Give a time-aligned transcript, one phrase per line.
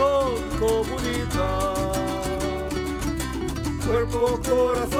[0.00, 1.74] Corazón, comunidad.
[3.86, 4.99] Cuerpo, corazón,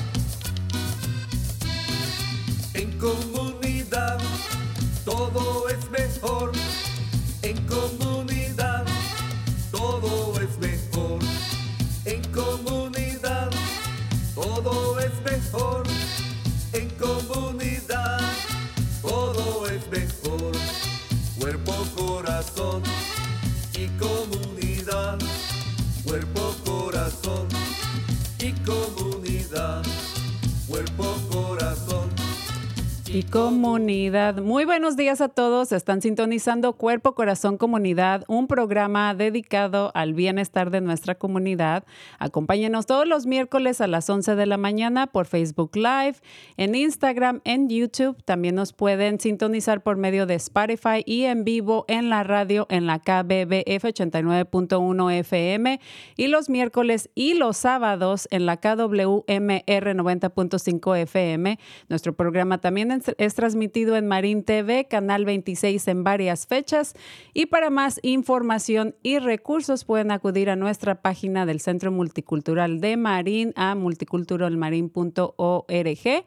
[33.31, 34.41] Comunidad.
[34.41, 35.71] Muy buenos días a todos.
[35.71, 41.85] Están sintonizando Cuerpo, Corazón, Comunidad, un programa dedicado al bienestar de nuestra comunidad.
[42.19, 46.15] Acompáñenos todos los miércoles a las 11 de la mañana por Facebook Live,
[46.57, 48.21] en Instagram, en YouTube.
[48.25, 52.85] También nos pueden sintonizar por medio de Spotify y en vivo en la radio en
[52.85, 55.79] la KBBF 89.1 FM
[56.17, 61.59] y los miércoles y los sábados en la KWMR 90.5 FM.
[61.87, 66.95] Nuestro programa también es, es transmitido en Marín TV, Canal 26 en varias fechas.
[67.35, 72.97] Y para más información y recursos pueden acudir a nuestra página del Centro Multicultural de
[72.97, 76.25] Marín a multiculturalmarin.org.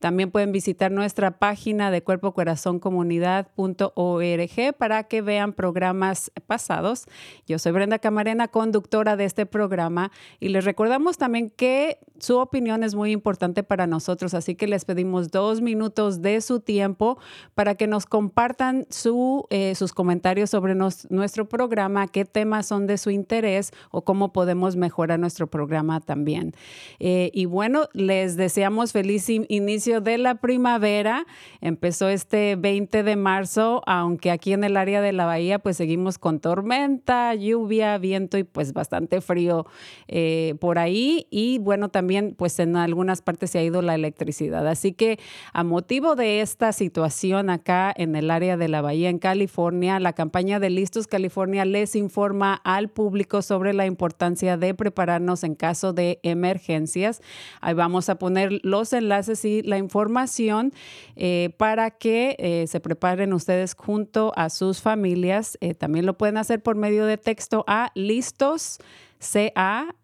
[0.00, 7.04] También pueden visitar nuestra página de cuerpo corazón comunidad.org para que vean programas pasados.
[7.46, 10.10] Yo soy Brenda Camarena, conductora de este programa
[10.40, 14.84] y les recordamos también que su opinión es muy importante para nosotros, así que les
[14.84, 17.18] pedimos dos minutos de su tiempo
[17.54, 22.86] para que nos compartan su, eh, sus comentarios sobre nos- nuestro programa, qué temas son
[22.86, 26.52] de su interés o cómo podemos mejorar nuestro programa también.
[27.00, 31.26] Eh, y bueno, les deseamos feliz in- inicio de la primavera.
[31.60, 36.18] Empezó este 20 de marzo, aunque aquí en el área de la bahía pues seguimos
[36.18, 39.66] con tormenta, lluvia, viento y pues bastante frío
[40.08, 41.26] eh, por ahí.
[41.30, 44.66] Y bueno, también pues en algunas partes se ha ido la electricidad.
[44.66, 45.18] Así que
[45.52, 50.12] a motivo de esta situación acá en el área de la bahía en California, la
[50.12, 55.92] campaña de Listos California les informa al público sobre la importancia de prepararnos en caso
[55.92, 57.20] de emergencias.
[57.60, 60.72] Ahí vamos a poner los enlaces y la información
[61.16, 65.58] eh, para que eh, se preparen ustedes junto a sus familias.
[65.60, 68.78] Eh, también lo pueden hacer por medio de texto a listos.
[69.22, 69.94] CA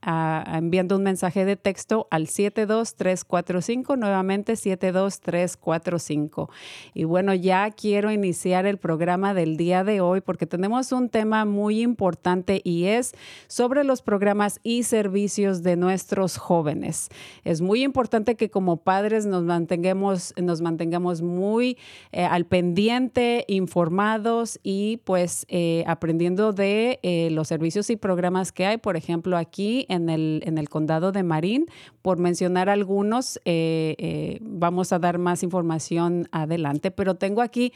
[0.54, 6.50] enviando un mensaje de texto al 72345, nuevamente 72345.
[6.94, 11.44] Y bueno, ya quiero iniciar el programa del día de hoy porque tenemos un tema
[11.44, 13.12] muy importante y es
[13.48, 17.08] sobre los programas y servicios de nuestros jóvenes.
[17.44, 21.76] Es muy importante que como padres nos mantengamos, nos mantengamos muy
[22.12, 28.64] eh, al pendiente, informados y pues eh, aprendiendo de eh, los servicios y programas que
[28.66, 31.66] hay, por ejemplo, aquí en el, en el condado de Marín,
[32.02, 37.72] por mencionar algunos, eh, eh, vamos a dar más información adelante, pero tengo aquí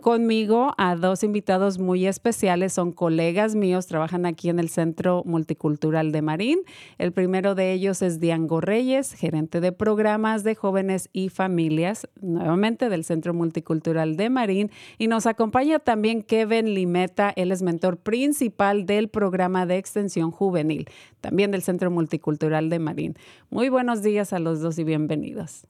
[0.00, 6.12] conmigo a dos invitados muy especiales, son colegas míos, trabajan aquí en el Centro Multicultural
[6.12, 6.58] de Marín.
[6.98, 12.88] El primero de ellos es Diango Reyes, gerente de programas de jóvenes y familias, nuevamente
[12.88, 18.86] del Centro Multicultural de Marín, y nos acompaña también Kevin Limeta, él es mentor principal
[18.86, 20.71] del programa de extensión juvenil,
[21.20, 23.16] también del Centro Multicultural de Marín.
[23.50, 25.66] Muy buenos días a los dos y bienvenidos.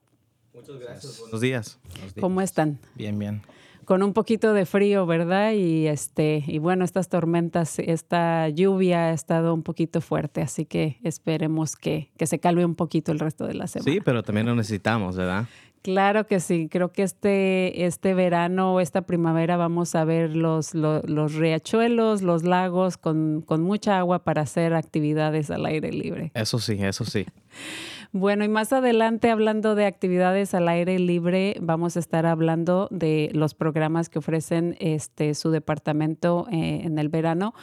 [0.54, 1.18] Muchas gracias.
[1.20, 1.78] Buenos días.
[1.82, 2.20] Buenos días.
[2.20, 2.78] ¿Cómo están?
[2.94, 3.42] Bien, bien.
[3.84, 5.52] con un poquito de frío, ¿verdad?
[5.52, 10.98] Y este, y bueno, estas tormentas, esta lluvia ha estado un poquito fuerte, así que
[11.02, 13.92] esperemos que, que se calme un poquito el resto de la semana.
[13.92, 15.46] Sí, pero también lo necesitamos, ¿verdad?
[15.82, 20.74] Claro que sí, creo que este, este verano o esta primavera vamos a ver los,
[20.74, 26.30] los, los riachuelos, los lagos con, con mucha agua para hacer actividades al aire libre.
[26.34, 27.26] Eso sí, eso sí.
[28.14, 33.30] Bueno, y más adelante hablando de actividades al aire libre, vamos a estar hablando de
[33.32, 37.54] los programas que ofrecen este su departamento eh, en el verano.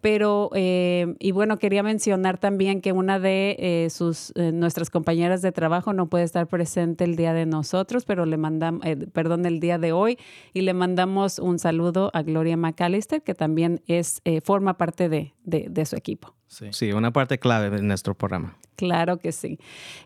[0.00, 5.42] Pero, eh, y bueno, quería mencionar también que una de eh, sus eh, nuestras compañeras
[5.42, 8.82] de trabajo no puede estar presente el día de nosotros, pero le mandamos,
[9.12, 10.18] perdón, el día de hoy,
[10.54, 15.84] y le mandamos un saludo a Gloria McAllister, que también es, forma parte de, de
[15.84, 16.37] su equipo.
[16.48, 16.92] Sí.
[16.92, 18.56] una parte clave de nuestro programa.
[18.76, 19.58] Claro que sí.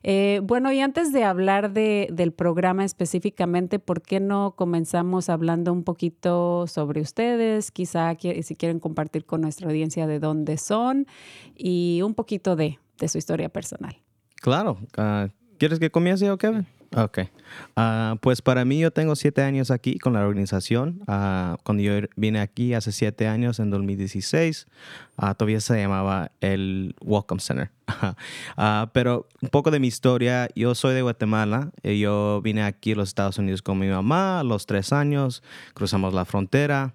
[0.02, 5.72] Eh, bueno, y antes de hablar de, del programa específicamente, ¿por qué no comenzamos hablando
[5.72, 7.70] un poquito sobre ustedes?
[7.70, 11.06] Quizá qui- si quieren compartir con nuestra audiencia de dónde son
[11.56, 13.96] y un poquito de, de su historia personal.
[14.36, 14.78] Claro.
[14.96, 15.28] ah,
[15.58, 16.66] ¿Quieres que comience yo, Kevin?
[16.96, 17.20] Ok.
[17.76, 21.00] Ah, pues para mí, yo tengo siete años aquí con la organización.
[21.06, 24.66] Ah, cuando yo vine aquí hace siete años, en 2016,
[25.16, 27.70] ah, todavía se llamaba el Welcome Center.
[28.92, 30.48] Pero un poco de mi historia.
[30.54, 31.70] Yo soy de Guatemala.
[31.82, 35.42] y yo vine aquí a los Estados Unidos con mi mamá a los tres años.
[35.74, 36.94] Cruzamos la frontera.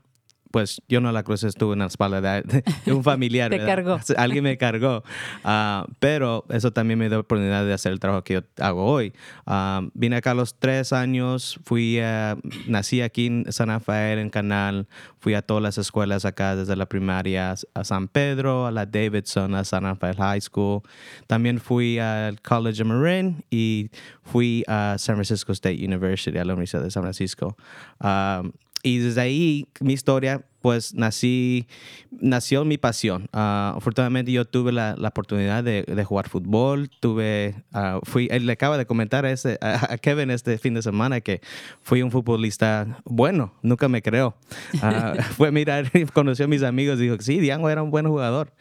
[0.58, 3.52] Pues yo no la crucé, estuve en la espalda de, de un familiar.
[3.52, 4.00] Te cargó.
[4.18, 5.04] Alguien me cargó.
[5.44, 9.14] Ah, pero eso también me dio oportunidad de hacer el trabajo que yo hago hoy.
[9.46, 14.32] Ah, vine acá a los tres años, fui a- nací aquí en San Rafael, en
[14.32, 14.88] Canal,
[15.20, 19.54] fui a todas las escuelas acá, desde la primaria a San Pedro, a la Davidson,
[19.54, 20.82] a San Rafael High School.
[21.28, 23.92] También fui al College of Marin y
[24.24, 27.56] fui a San Francisco State University, a la Universidad de San Francisco.
[28.00, 28.42] Ah,
[28.84, 31.68] y desde ahí, mi historia, pues nací,
[32.12, 33.30] nació mi pasión.
[33.32, 36.90] Ah, afortunadamente yo tuve la, la oportunidad de, de jugar fútbol.
[37.00, 40.82] Tuve, ah, fui, él le acaba de comentar a, ese, a, Kevin este fin de
[40.82, 41.42] semana que
[41.82, 44.36] fui un futbolista bueno, nunca me creó.
[44.82, 48.54] Ah, fue mirar, conoció a mis amigos y dijo, sí, Diango era un buen jugador.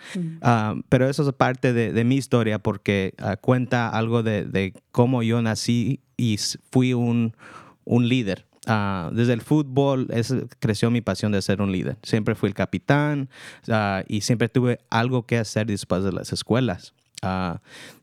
[0.42, 5.22] Ah, pero eso es parte de, de mi historia porque cuenta algo de, de cómo
[5.22, 6.38] yo nací y
[6.70, 7.34] fui un,
[7.84, 8.46] un líder.
[8.66, 11.96] Ah, desde el fútbol es- creció mi pasión de ser un líder.
[12.02, 13.28] Siempre fui el capitán
[13.68, 16.92] ah, y siempre tuve algo que hacer después de las escuelas.
[17.22, 17.60] Ah,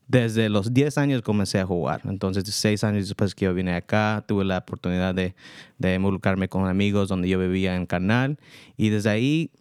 [0.08, 2.02] desde los 10 años comencé a jugar.
[2.06, 5.36] Entonces, 6 años después que yo vine acá, tuve la oportunidad de,
[5.80, 8.38] de involucrarme con amigos donde yo vivía en Canal.
[8.78, 9.52] Y desde ahí,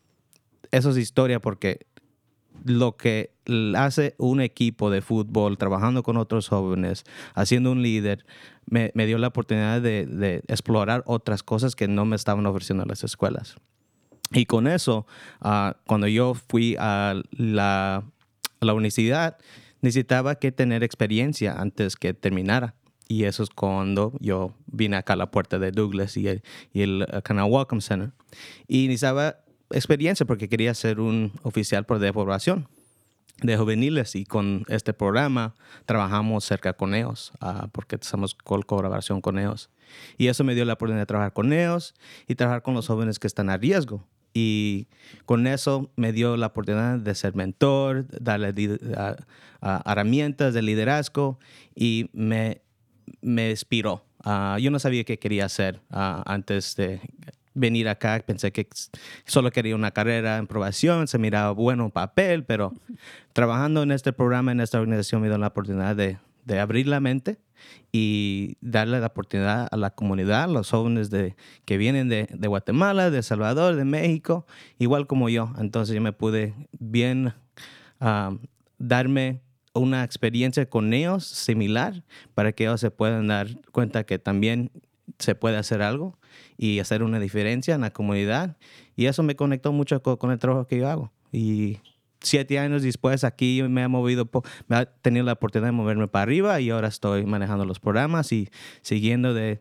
[0.70, 1.80] eso es historia porque
[2.64, 3.32] lo que
[3.76, 7.04] hace un equipo de fútbol, trabajando con otros jóvenes,
[7.34, 8.24] haciendo un líder,
[8.66, 13.56] me, dio la oportunidad de, explorar otras cosas que no me estaban ofreciendo las escuelas.
[14.30, 15.06] Y con eso,
[15.40, 18.04] ah, cuando yo fui a la,
[18.60, 19.36] universidad,
[19.80, 22.74] necesitaba que tener experiencia antes que terminara.
[23.08, 26.42] Y eso es cuando yo vine acá a la puerta de Douglas y el,
[26.72, 28.12] y el Canal Welcome Center.
[28.68, 29.41] Y necesitaba
[29.72, 32.68] experiencia porque quería ser un oficial por de población
[33.42, 35.54] de juveniles y con este programa
[35.86, 39.70] trabajamos cerca con ellos ah, porque estamos con colaboración con ellos.
[40.16, 41.94] Y eso me dio la oportunidad de trabajar con ellos
[42.28, 44.06] y trabajar con los jóvenes que están a riesgo.
[44.34, 44.86] Y
[45.26, 48.54] con eso me dio la oportunidad de ser mentor, darle
[49.84, 51.38] herramientas de liderazgo
[51.74, 52.62] y me,
[53.20, 54.04] me inspiró.
[54.24, 57.00] Ah, yo no sabía qué quería hacer ah, antes de
[57.54, 58.22] venir acá.
[58.24, 58.68] Pensé que
[59.24, 62.72] solo quería una carrera en probación, se miraba bueno en papel, pero
[63.32, 67.00] trabajando en este programa, en esta organización, me dio la oportunidad de, de abrir la
[67.00, 67.38] mente
[67.92, 73.10] y darle la oportunidad a la comunidad, los jóvenes de, que vienen de, de Guatemala,
[73.10, 74.46] de El Salvador, de México,
[74.78, 75.52] igual como yo.
[75.58, 77.34] Entonces yo me pude bien
[78.78, 79.40] darme
[79.74, 82.02] una experiencia con ellos similar
[82.34, 84.70] para que ellos se puedan dar cuenta que también
[85.22, 86.18] se puede hacer algo
[86.56, 88.56] y hacer una diferencia en la comunidad.
[88.96, 91.12] Y eso me conectó mucho co- con, el trabajo que yo hago.
[91.32, 91.78] Y
[92.20, 94.28] siete años después aquí me ha movido,
[94.68, 98.32] me ha tenido la oportunidad de moverme para arriba y ahora estoy manejando los programas
[98.32, 98.48] y
[98.82, 99.60] siguiendo de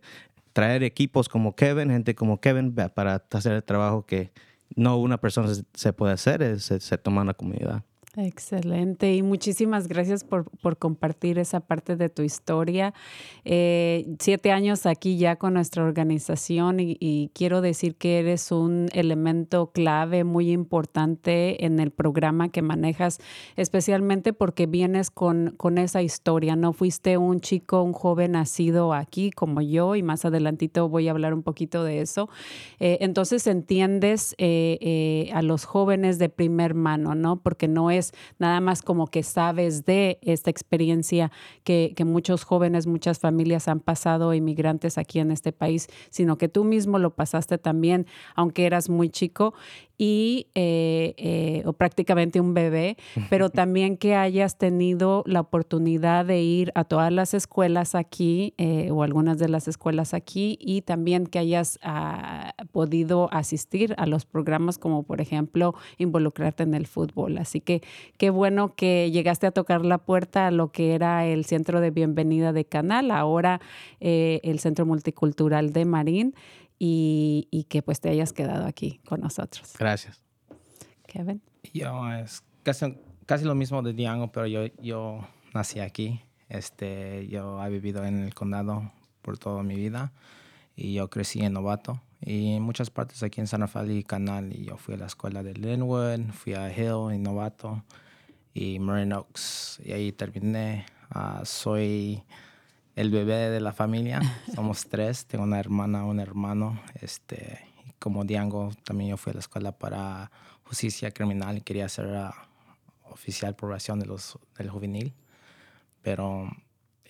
[0.54, 4.32] traer equipos como Kevin, gente como Kevin pa- para hacer el trabajo que
[4.76, 7.84] no una persona se- puede hacer, es, se, se toma una comunidad.
[8.18, 12.94] Excelente y muchísimas gracias por, por, compartir esa parte de tu historia.
[13.46, 18.90] Eh, siete años aquí ya con nuestra organización y, y, quiero decir que eres un
[18.92, 23.20] elemento clave muy importante en el programa que manejas,
[23.56, 26.58] especialmente porque vienes con, con esa historia.
[26.58, 31.12] No fuiste un chico, un joven nacido aquí como yo y más adelantito voy a
[31.12, 32.28] hablar un poquito de eso.
[32.82, 37.38] Eh, entonces entiendes eh, eh, a los jóvenes de primer mano, ¿no?
[37.38, 38.01] Porque no es
[38.40, 41.32] nada más como que sabes de esta experiencia
[41.64, 46.48] que, que muchos jóvenes, muchas familias han pasado, inmigrantes aquí en este país, sino que
[46.48, 49.54] tú mismo lo pasaste también, aunque eras muy chico
[50.02, 52.98] y eh, eh, o prácticamente un bebé,
[53.30, 58.90] pero también que hayas tenido la oportunidad de ir a todas las escuelas aquí eh,
[58.90, 64.26] o algunas de las escuelas aquí y también que hayas ah, podido asistir a los
[64.26, 67.38] programas como por ejemplo involucrarte en el fútbol.
[67.38, 67.84] Así que
[68.18, 71.92] qué bueno que llegaste a tocar la puerta a lo que era el centro de
[71.92, 73.62] bienvenida de Canal, ahora
[74.00, 76.34] el centro multicultural de Marín
[76.84, 79.74] y, que pues te hayas quedado aquí con nosotros.
[79.78, 80.24] Gracias.
[81.06, 81.40] Kevin.
[81.74, 82.98] Yo es casi,
[83.28, 86.22] casi lo mismo de Diango, pero yo, yo nací aquí.
[86.50, 90.12] Este, yo he vivido en el condado por toda mi vida
[90.76, 94.52] y yo crecí en Novato y en muchas partes aquí en San Rafael y Canal.
[94.52, 97.84] Y yo fui a la escuela de Linwood, fui a Hill en Novato
[98.56, 100.88] y Marin Oaks y ahí terminé.
[101.14, 102.24] Uh, soy
[102.96, 104.22] el bebé de la familia.
[104.56, 105.26] Somos tres.
[105.26, 106.82] Tengo una hermana, un hermano.
[107.02, 107.60] Este,
[108.00, 110.32] como Diango, también yo fui a la escuela para
[110.64, 115.14] justicia criminal y quería ser uh, oficial población de los, del juvenil.
[116.02, 116.50] Pero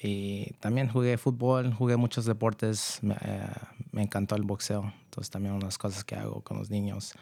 [0.03, 2.99] y también jugué fútbol, jugué muchos deportes.
[3.03, 3.47] Me, eh,
[3.93, 4.91] encantó el boxeo.
[5.05, 7.13] Entonces también unas cosas que hago con los niños.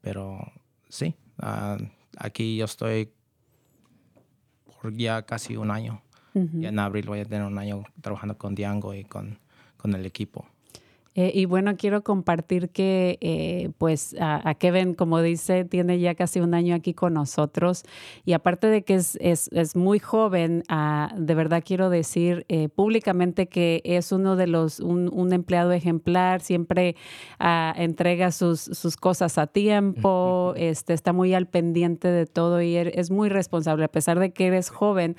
[0.00, 0.52] Pero
[0.88, 1.82] sí, uh,
[2.16, 3.12] aquí yo estoy
[4.82, 6.02] por ya casi un año.
[6.36, 9.38] Y en abril voy a tener un año trabajando con Diango y con,
[9.76, 10.46] con el equipo.
[11.16, 16.40] Eh, y bueno, quiero compartir que eh, pues a, Kevin, como dice, tiene ya casi
[16.40, 17.84] un año aquí con nosotros.
[18.26, 22.68] Y aparte de que es, es, es muy joven, uh, de verdad quiero decir eh,
[22.68, 26.96] públicamente que es uno de los, un, un empleado ejemplar, siempre
[27.40, 32.76] uh, entrega sus, sus, cosas a tiempo, este, está muy al pendiente de todo y
[32.76, 35.16] er, es muy responsable, a pesar de que eres joven,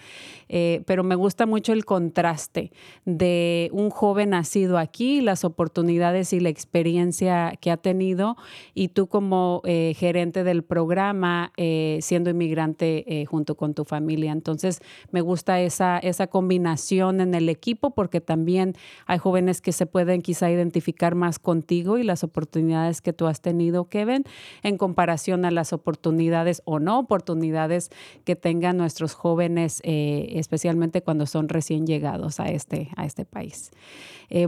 [0.47, 2.71] pero me gusta mucho el contraste
[3.05, 8.37] de un joven nacido aquí, las oportunidades y la experiencia que ha tenido
[8.73, 14.31] y tú como eh, gerente del programa eh, siendo inmigrante eh, junto con tu familia.
[14.31, 18.75] Entonces me gusta esa, esa combinación en el equipo porque también
[19.05, 23.41] hay jóvenes que se pueden quizá identificar más contigo y las oportunidades que tú has
[23.41, 24.23] tenido, Kevin,
[24.63, 27.89] en comparación a las oportunidades o no oportunidades
[28.23, 33.71] que tengan nuestros jóvenes, especialmente cuando son recién llegados a este, a este país.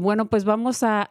[0.02, 1.10] bueno, pues vamos a,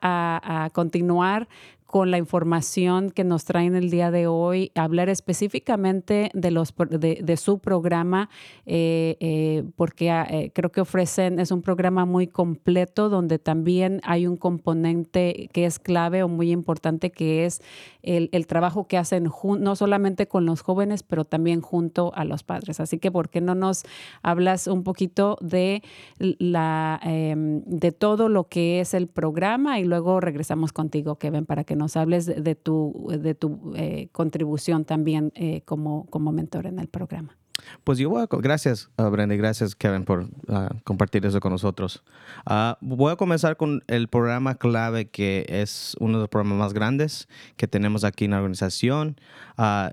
[0.73, 1.49] continuar
[1.89, 8.29] con la información que nos traen el día de hoy, hablar específicamente de, su programa,
[8.67, 14.03] eh, eh, porque ah, eh, creo que ofrecen, es un programa muy completo donde también
[14.05, 17.63] hay un componente que es clave o muy importante, que es
[18.09, 22.43] el, el trabajo que hacen no solamente con los jóvenes, pero también junto a los
[22.43, 22.81] padres.
[22.81, 23.85] Así que, ¿por qué no nos
[24.23, 25.83] hablas un poquito de,
[26.19, 31.65] la, em, de todo lo que es el programa y luego regresamos contigo, Kevin, para
[31.65, 36.79] que nos hables de, tu, de tu eh, contribución también eh, como, como mentor en
[36.79, 37.37] el programa.
[37.85, 41.53] Pues yo voy a, gracias uh, Brenda y gracias Kevin por ah, compartir eso con
[41.53, 42.03] nosotros.
[42.47, 46.73] Ah, voy a comenzar con el programa clave que es uno de los programas más
[46.73, 49.21] grandes que tenemos aquí en la organización.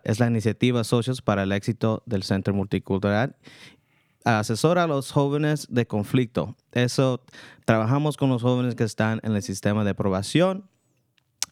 [0.04, 3.36] es la iniciativa Socios para el éxito del Centro Multicultural
[4.26, 6.56] asesora a los jóvenes de conflicto.
[6.72, 7.22] Eso,
[7.64, 10.68] trabajamos con los jóvenes que están en el sistema de aprobación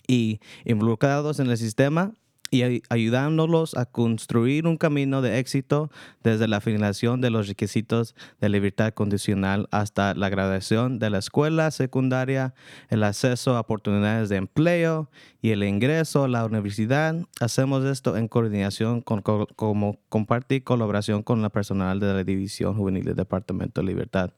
[0.08, 2.14] y involucrados en el sistema
[2.54, 5.90] y ayudándolos a construir un camino de éxito
[6.22, 11.72] desde la finalización de los requisitos de libertad condicional hasta la graduación de la escuela
[11.72, 12.54] secundaria,
[12.90, 15.10] el acceso a oportunidades de empleo
[15.42, 17.16] y el ingreso a la universidad.
[17.40, 23.04] Hacemos esto en coordinación con como compartir colaboración con la personal de la División Juvenil
[23.04, 24.32] del Departamento de Libertad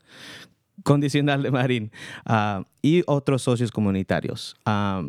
[0.84, 1.92] condicional de Marín
[2.26, 4.56] ah, y otros socios comunitarios.
[4.66, 5.04] Ah,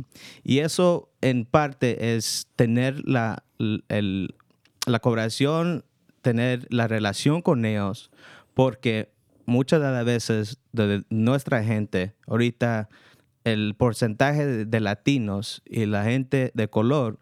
[0.45, 5.85] y eso en parte es tener la, la cooperación,
[6.23, 8.13] tener la relación con ellos,
[8.55, 9.13] porque
[9.45, 12.89] muchas de las veces de nuestra gente, ahorita
[13.43, 17.19] el porcentaje de, latinos y la gente de color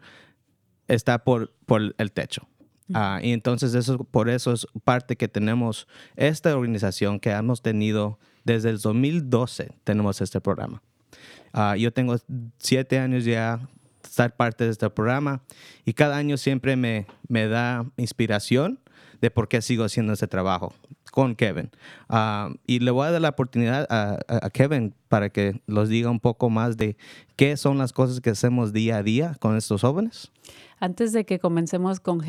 [0.87, 2.47] está por, por el techo.
[2.93, 8.19] Ah, y entonces eso, por eso es parte que tenemos esta organización que hemos tenido
[8.43, 10.83] desde el 2012, tenemos este programa.
[11.53, 12.15] Ah, yo tengo
[12.59, 13.67] siete años ya
[14.07, 15.41] estar parte de este programa
[15.85, 18.79] y cada año siempre me, me da inspiración
[19.21, 20.73] de por qué sigo haciendo este trabajo
[21.11, 21.71] con Kevin.
[22.09, 26.09] Ah, y le voy a dar la oportunidad a, a, Kevin para que los diga
[26.09, 26.97] un poco más de
[27.35, 30.31] qué son las cosas que hacemos día a día con estos jóvenes.
[30.79, 32.21] Antes de que comencemos con,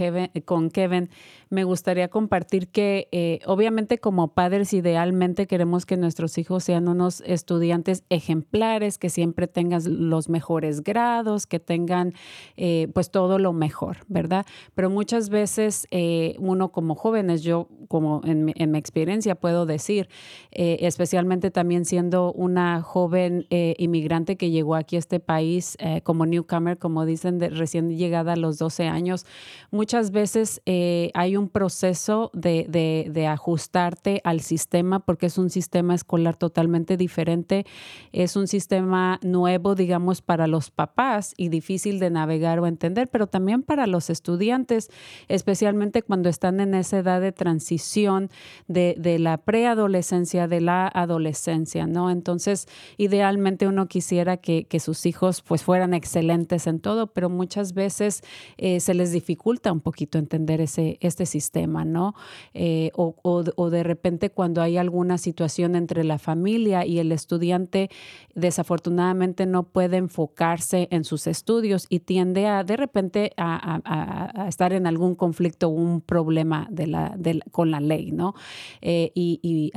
[0.44, 1.10] con Kevin,
[1.50, 7.22] me gustaría compartir que eh, obviamente como padres idealmente queremos que nuestros hijos sean unos
[7.26, 12.14] estudiantes ejemplares, que siempre tengan los mejores grados, que tengan
[12.56, 14.46] eh, pues todo lo mejor, ¿verdad?
[14.74, 20.08] Pero muchas veces eh, uno como jóvenes, yo como en mi, experiencia puedo decir,
[20.50, 27.06] especialmente también siendo una joven inmigrante que llegó aquí a este país como newcomer, como
[27.06, 29.26] dicen, recién llegada los 12 años,
[29.70, 35.94] muchas veces eh, hay un proceso de, de, ajustarte al sistema porque es un sistema
[35.94, 37.66] escolar totalmente diferente,
[38.12, 43.26] es un sistema nuevo, digamos, para los papás y difícil de navegar o entender, pero
[43.26, 44.90] también para los estudiantes,
[45.28, 48.30] especialmente cuando están en esa edad de transición
[48.68, 52.10] de, de la preadolescencia, de la adolescencia, ¿no?
[52.10, 52.66] Entonces,
[52.96, 58.22] idealmente uno quisiera que, que sus hijos pues fueran excelentes en todo, pero muchas veces
[58.56, 62.14] eh, se les dificulta un poquito entender ese, este sistema, ¿no?
[62.54, 67.90] Eh, o, o, de repente cuando hay alguna situación entre la familia y el estudiante,
[68.34, 74.72] desafortunadamente no puede enfocarse en sus estudios y tiende a de repente a, a, estar
[74.72, 77.16] en algún conflicto o un problema de la,
[77.50, 78.34] con la ley, ¿no?
[78.80, 79.72] Eh, y, y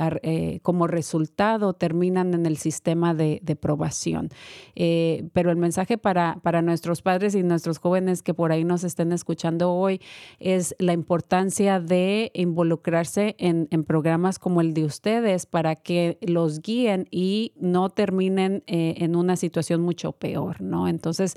[0.62, 4.30] como resultado terminan en el sistema de, de probación.
[4.74, 9.12] pero el mensaje para, para nuestros padres y nuestros jóvenes que por ahí nos estén
[9.12, 10.00] escuchando hoy
[10.38, 17.06] es la importancia de involucrarse en, programas como el de ustedes para que los guíen
[17.10, 20.88] y no terminen eh, en una situación mucho peor, ¿no?
[20.88, 21.34] Entonces,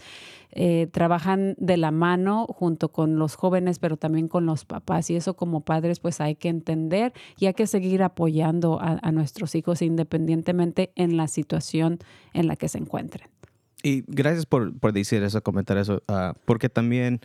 [0.52, 5.10] eh, trabajan de la mano junto con los jóvenes, pero también con los papás.
[5.10, 9.56] Y eso como padres, pues hay que entender y hay que seguir apoyando a nuestros
[9.56, 12.00] hijos independientemente en la situación
[12.34, 13.33] en la que se encuentren.
[13.86, 17.20] Y gracias por, por decir eso, comentar eso, ah, porque también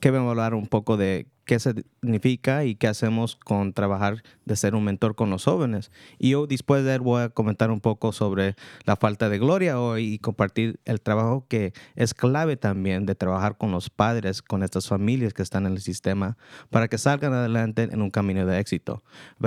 [0.00, 4.56] Kevin va a hablar un poco de qué significa y qué hacemos con trabajar de
[4.56, 5.90] ser un mentor con los jóvenes.
[6.18, 9.78] Y yo después de él voy a comentar un poco sobre la falta de gloria
[9.78, 14.62] hoy y compartir el trabajo que es clave también de trabajar con los padres, con
[14.62, 16.38] estas familias que están en el sistema,
[16.70, 19.02] para que salgan adelante en un camino de éxito.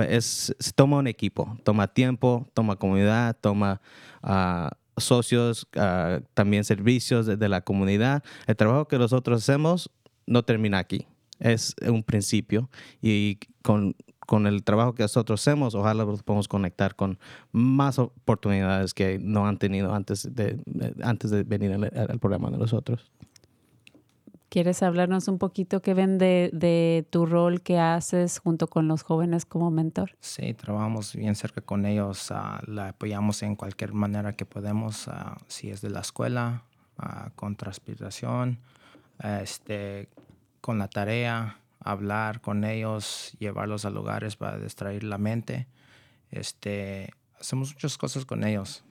[0.08, 3.80] Es, toma un equipo, toma tiempo, toma comunidad, toma...
[4.22, 8.22] Uh, socios, ah, también servicios de, la comunidad.
[8.46, 9.90] El trabajo que nosotros hacemos
[10.26, 11.06] no termina aquí,
[11.38, 17.18] es un principio y con, con el trabajo que nosotros hacemos, ojalá podamos conectar con
[17.50, 20.60] más oportunidades que no han tenido antes de,
[21.02, 23.10] antes de venir al programa de nosotros.
[24.52, 29.46] ¿Quieres hablarnos un poquito, Kevin, de, de tu rol que haces junto con los jóvenes
[29.46, 30.14] como mentor?
[30.20, 35.12] Sí, trabajamos bien cerca con ellos, uh, la apoyamos en cualquier manera que podemos, uh,
[35.46, 36.64] si es de la escuela,
[36.98, 38.58] uh, con transpiración,
[39.24, 40.10] este,
[40.60, 45.66] con la tarea, hablar con ellos, llevarlos a lugares para distraer la mente.
[46.30, 47.08] Este,
[47.40, 48.84] hacemos muchas cosas con ellos.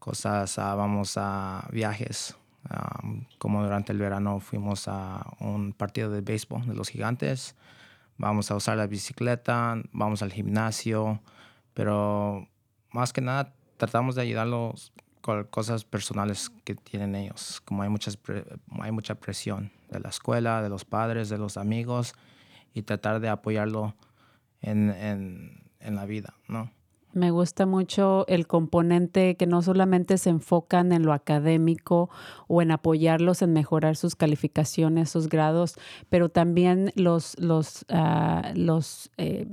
[0.00, 2.34] Cosas, vamos a viajes
[3.38, 7.56] como durante el verano fuimos a un partido de béisbol de los gigantes,
[8.18, 11.20] vamos a usar la bicicleta, vamos al gimnasio,
[11.74, 12.48] pero
[12.92, 18.18] más que nada tratamos de ayudarlos con cosas personales que tienen ellos, como hay, muchas
[18.80, 22.14] hay mucha presión de la escuela, de los padres, de los amigos,
[22.74, 23.94] y tratar de apoyarlo
[24.60, 26.70] en, en, en la vida, ¿no?
[27.12, 32.08] Me gusta mucho el componente que no solamente se enfocan en lo académico
[32.46, 35.74] o en apoyarlos en mejorar sus calificaciones, sus grados,
[36.08, 39.46] pero también los, los, ah, los, eh,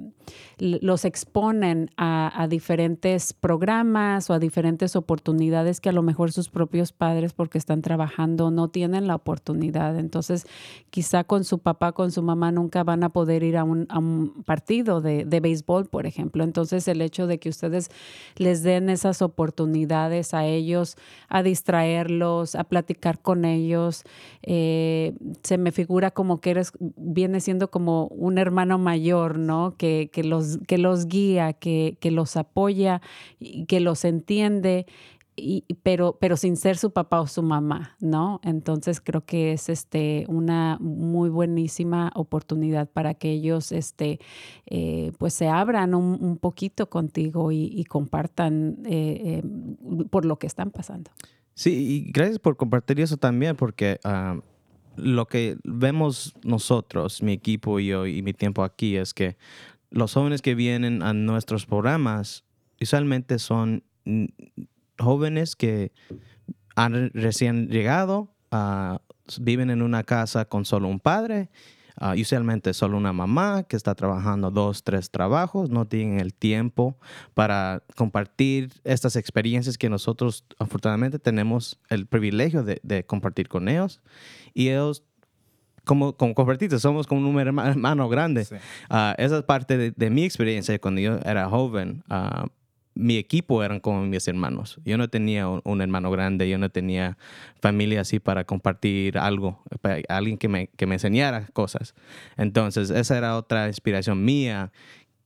[0.60, 6.92] los exponen a, diferentes programas o a diferentes oportunidades que a lo mejor sus propios
[6.92, 9.98] padres, porque están trabajando, no tienen la oportunidad.
[9.98, 10.46] Entonces,
[10.92, 13.98] quizá con su papá, con su mamá, nunca van a poder ir a un, a
[13.98, 16.44] un partido de, de béisbol, por ejemplo.
[16.44, 17.90] Entonces, el hecho de que ustedes
[18.36, 20.96] les den esas oportunidades a ellos,
[21.30, 24.04] a distraerlos, a platicar con ellos.
[24.44, 29.76] Eh, se me figura como que eres, viene siendo como un hermano mayor, ¿no?
[29.78, 33.02] Que, que los, que los guía, que, que los apoya,
[33.68, 34.86] que los entiende
[35.38, 38.42] y, pero, pero sin ser su papá o su mamá, ¿no?
[38.44, 44.20] Entonces creo que es este, una muy buenísima oportunidad para que ellos este,
[44.66, 50.72] eh, pues se abran un, poquito contigo y, compartan eh, eh, por lo que están
[50.72, 51.12] pasando.
[51.54, 54.40] Sí, y gracias por compartir eso también, porque ah,
[54.96, 59.38] lo que vemos nosotros, mi equipo y yo y mi tiempo aquí, es que
[59.90, 62.44] los jóvenes que vienen a nuestros programas
[62.82, 63.84] usualmente son
[65.00, 65.92] jóvenes que
[66.76, 68.98] han recién llegado, uh,
[69.40, 71.50] viven en una casa con solo un padre,
[72.00, 76.98] uh, usualmente solo una mamá que está trabajando dos, tres trabajos, no tienen el tiempo
[77.34, 84.02] para compartir estas experiencias que nosotros afortunadamente tenemos el privilegio de, de compartir con ellos.
[84.54, 85.04] Y ellos
[85.88, 88.46] como, como compartiste, somos como un hermano grande.
[88.92, 92.04] Uh, esa es parte de, de, mi experiencia cuando yo era joven.
[92.10, 92.48] Uh,
[92.98, 94.80] mi equipo eran como mis hermanos.
[94.84, 97.18] Yo no tenía un, hermano grande, yo no tenía
[97.62, 99.62] familia así para compartir algo,
[100.10, 101.94] alguien que me, que me enseñara cosas.
[102.38, 104.72] Entonces, esa era otra inspiración mía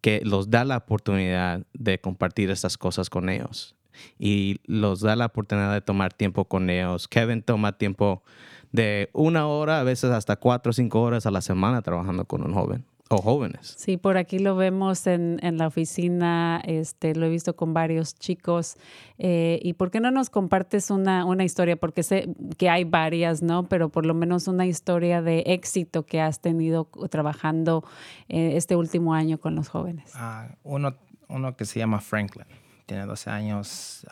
[0.02, 3.76] que los da la oportunidad de compartir estas cosas con ellos
[4.20, 7.08] y los da la oportunidad de tomar tiempo con ellos.
[7.08, 8.24] Kevin toma tiempo
[8.72, 12.44] de una hora, a veces hasta cuatro o cinco horas a la semana trabajando con
[12.44, 13.76] un joven o jóvenes.
[13.78, 18.16] Sí, por aquí lo vemos en, en, la oficina, este, lo he visto con varios
[18.16, 18.78] chicos.
[19.18, 21.76] Eh, ¿Y por qué no nos compartes una, una, historia?
[21.76, 23.68] Porque sé que hay varias, ¿no?
[23.68, 27.84] Pero por lo menos una historia de éxito que has tenido trabajando
[28.30, 30.12] eh, este último año con los jóvenes.
[30.16, 30.96] Ah, uno,
[31.28, 32.48] uno que se llama Franklin,
[32.86, 34.08] tiene 12 años,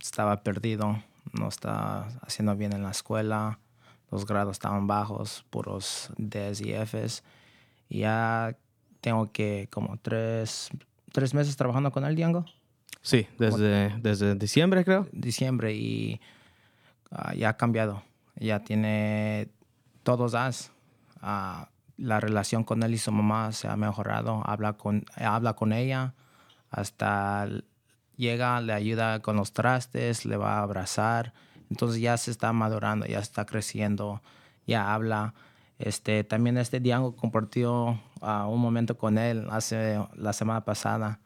[0.00, 3.58] estaba perdido, no está haciendo bien en la escuela
[4.12, 7.24] los grados estaban bajos, puros Ds y Fs.
[7.88, 8.56] Y ya
[9.00, 10.68] tengo que como tres,
[11.12, 12.44] tres meses trabajando con el Diango.
[13.00, 15.08] Sí, desde, desde diciembre creo.
[15.12, 16.20] Diciembre y
[17.10, 18.02] ah, ya ha cambiado.
[18.36, 19.48] Ya tiene
[20.02, 20.70] todos As.
[21.22, 21.64] Uh,
[21.96, 24.42] la relación con él y su mamá se ha mejorado.
[24.44, 26.14] Habla con, habla con ella.
[26.70, 27.48] Hasta
[28.16, 31.32] llega, le ayuda con los trastes, le va a abrazar
[31.72, 34.20] entonces ya se está madurando, ya está creciendo,
[34.66, 35.32] ya habla.
[35.78, 41.18] Este, también este Diango compartió uh, un momento con él hace la semana pasada.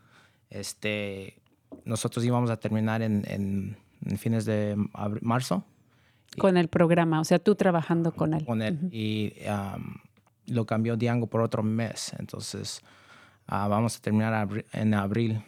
[0.49, 1.43] Este,
[1.85, 4.77] nosotros íbamos a terminar en, en, fines de
[5.21, 5.65] marzo.
[6.39, 8.45] Con el programa, o sea, tú trabajando con él.
[8.45, 8.79] Con él.
[8.93, 9.97] Y um,
[10.47, 12.13] lo cambió Diango por otro mes.
[12.21, 12.83] Entonces,
[13.49, 15.43] uh, vamos a terminar en abril,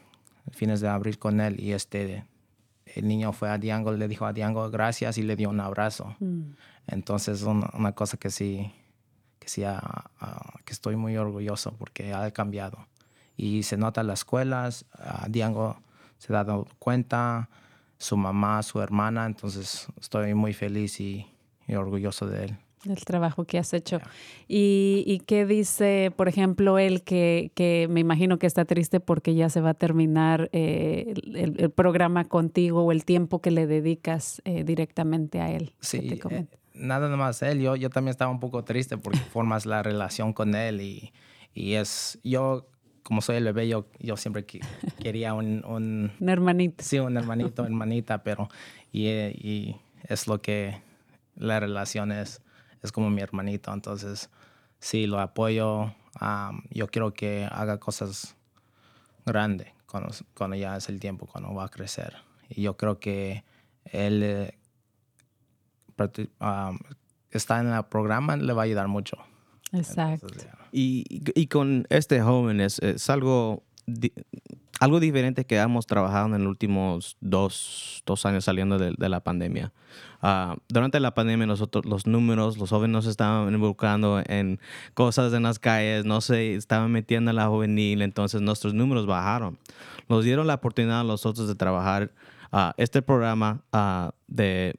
[0.51, 1.61] fines de abril con él.
[1.61, 2.25] Y este,
[2.99, 6.17] el niño fue a Diango, le dijo a Diango gracias y le dio un abrazo.
[6.21, 6.53] Mm.
[6.87, 8.73] Entonces, una, una, cosa que sí,
[9.39, 9.63] que sí,
[10.65, 12.87] que estoy muy orgulloso porque ha cambiado.
[13.37, 14.85] Y se nota en las escuelas,
[15.29, 15.81] Diango
[16.19, 17.49] se ha dado cuenta,
[17.99, 21.27] su mamá, su hermana, entonces estoy muy feliz y
[21.69, 24.01] orgulloso de él el trabajo que has hecho.
[24.47, 29.49] ¿Y, qué dice, por ejemplo, él que, que, me imagino que está triste porque ya
[29.49, 34.65] se va a terminar eh, el, programa contigo o el tiempo que le dedicas eh,
[34.65, 35.75] directamente a él?
[35.81, 37.61] Sí, eh, nada más él.
[37.61, 41.13] Yo, yo también estaba un poco triste porque formas la relación con él y,
[41.55, 42.69] y, es, yo
[43.03, 44.45] como soy el bebé, yo, yo siempre
[45.03, 46.13] quería un, un...
[46.19, 46.85] un hermanito.
[46.85, 48.49] Sí, un hermanito, hermanita, pero
[48.93, 50.81] y, y es lo que
[51.37, 52.43] la relación es
[52.83, 54.31] es como mi hermanito, entonces
[54.79, 55.95] sí, lo apoyo.
[56.71, 58.37] yo quiero que haga cosas
[59.27, 62.17] grandes cuando, cuando, ya es el tiempo, cuando va a crecer.
[62.49, 63.45] Y yo creo que
[63.85, 64.59] él eh,
[67.31, 69.17] está en el programa, le va a ayudar mucho.
[69.73, 70.27] Exacto.
[70.73, 73.65] y, y, con este joven es, es algo
[74.81, 79.21] algo diferente que hemos trabajado en los últimos dos, dos años saliendo de, de la
[79.21, 79.73] pandemia.
[80.23, 84.59] Uh, durante la pandemia nosotros los números, los jóvenes se estaban involucrando en
[84.95, 89.59] cosas en las calles, no se estaban metiendo en la juvenil, entonces nuestros números bajaron.
[90.09, 92.11] Nos dieron la oportunidad a nosotros de trabajar
[92.53, 94.75] uh, este programa uh, de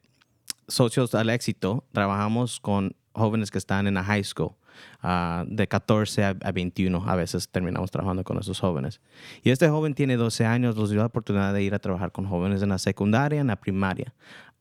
[0.68, 1.86] socios al éxito.
[1.92, 4.54] Trabajamos con jóvenes que están en la high school.
[5.02, 7.04] Ah, de 14 a, 21.
[7.06, 9.02] A veces terminamos trabajando con esos jóvenes.
[9.44, 12.26] Y este joven tiene 12 años, nos dio la oportunidad de ir a trabajar con
[12.26, 14.14] jóvenes en la secundaria, en la primaria.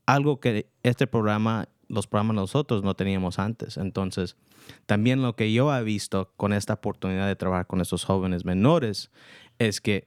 [0.08, 3.76] Algo que este programa, los programas nosotros no teníamos antes.
[3.76, 4.36] Entonces,
[4.86, 9.10] también lo que yo he visto con esta oportunidad de trabajar con estos jóvenes menores
[9.58, 10.06] es que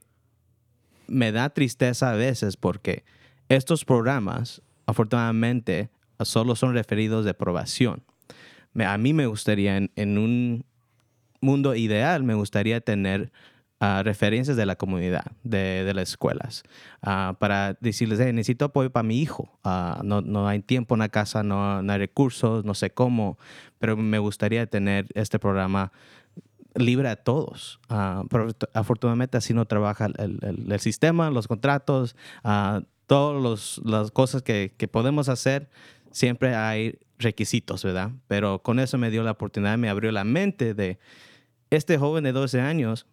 [1.07, 3.03] me da tristeza a veces porque
[3.49, 5.89] estos programas, afortunadamente,
[6.21, 8.03] solo son referidos de aprobación
[8.79, 10.65] a mí me gustaría, en, un
[11.41, 13.31] mundo ideal, me gustaría tener
[14.03, 16.63] referencias de la comunidad, de, de las escuelas,
[17.01, 19.57] ah, para decirles, "Hey, necesito apoyo para mi hijo.
[19.63, 23.37] Ah, no, no hay tiempo en la casa, no, no hay recursos, no sé cómo,
[23.79, 25.91] pero me gustaría tener este programa
[26.75, 27.79] libre a todos.
[27.89, 28.23] Ah,
[28.73, 30.39] afortunadamente así no trabaja el,
[30.69, 32.15] el- sistema, los contratos,
[33.07, 35.69] todas las cosas que, que podemos hacer,
[36.11, 38.11] siempre hay requisitos, ¿verdad?
[38.27, 40.97] Pero con eso me dio la oportunidad, me abrió la mente de
[41.69, 43.05] este joven de 12 años,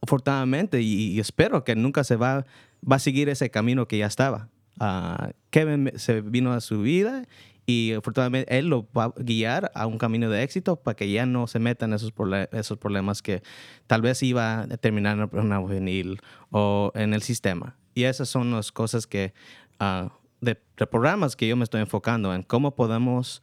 [0.00, 2.46] afortunadamente, y, y espero que nunca se va,
[2.90, 4.48] va a seguir ese camino que ya estaba.
[4.80, 7.24] Ah, Kevin se vino a su vida
[7.66, 11.26] y afortunadamente él lo va a guiar a un camino de éxito para que ya
[11.26, 12.12] no se metan esos,
[12.52, 13.42] esos problemas que
[13.86, 17.76] tal vez iba a terminar en una juvenil o en el sistema.
[17.94, 19.34] Y esas son las cosas que,
[19.80, 23.42] ah, de, de programas que yo me estoy enfocando en cómo podemos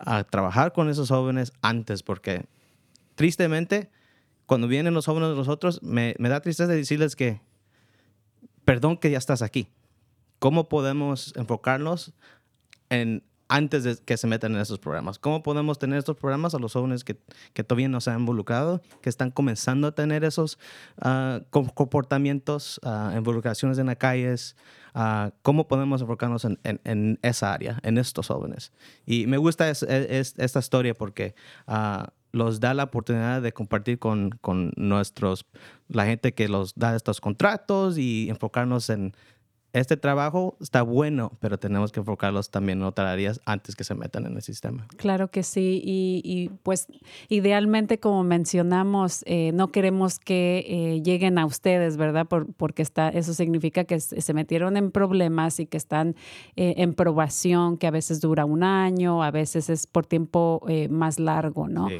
[0.00, 2.46] ah, trabajar con esos jóvenes antes, porque
[3.14, 3.90] tristemente,
[4.48, 7.40] cuando vienen los jóvenes de nosotros, me, me da tristeza decirles que,
[8.64, 9.68] perdón que ya estás aquí.
[10.38, 12.14] ¿Cómo podemos enfocarnos
[12.90, 15.18] en antes de que se metan en esos programas?
[15.18, 17.18] ¿Cómo podemos tener estos programas a los jóvenes que,
[17.52, 20.58] que todavía no se han involucrado, que están comenzando a tener esos
[21.50, 24.56] com- comportamientos, ah, involucraciones en las calles?
[24.94, 28.72] Ah, ¿Cómo podemos enfocarnos en, en- en esa área, en estos jóvenes?
[29.06, 31.34] Y me gusta es- es- esta historia porque
[32.32, 35.46] los da la oportunidad de compartir con, con nuestros,
[35.88, 39.14] la gente que los da estos contratos y enfocarnos en
[39.72, 43.94] este trabajo está bueno, pero tenemos que enfocarlos también en otras áreas antes que se
[43.94, 44.86] metan en el sistema.
[44.96, 46.86] Claro que sí, y, y, pues
[47.28, 52.26] idealmente, como mencionamos, eh, no queremos que eh, lleguen a ustedes, ¿verdad?
[52.26, 56.16] Por- porque está, eso significa que se metieron en problemas y que están
[56.56, 61.18] eh, en probación, que a veces dura un año, a veces es por tiempo más
[61.20, 61.88] largo, ¿no?
[61.88, 61.98] Sí.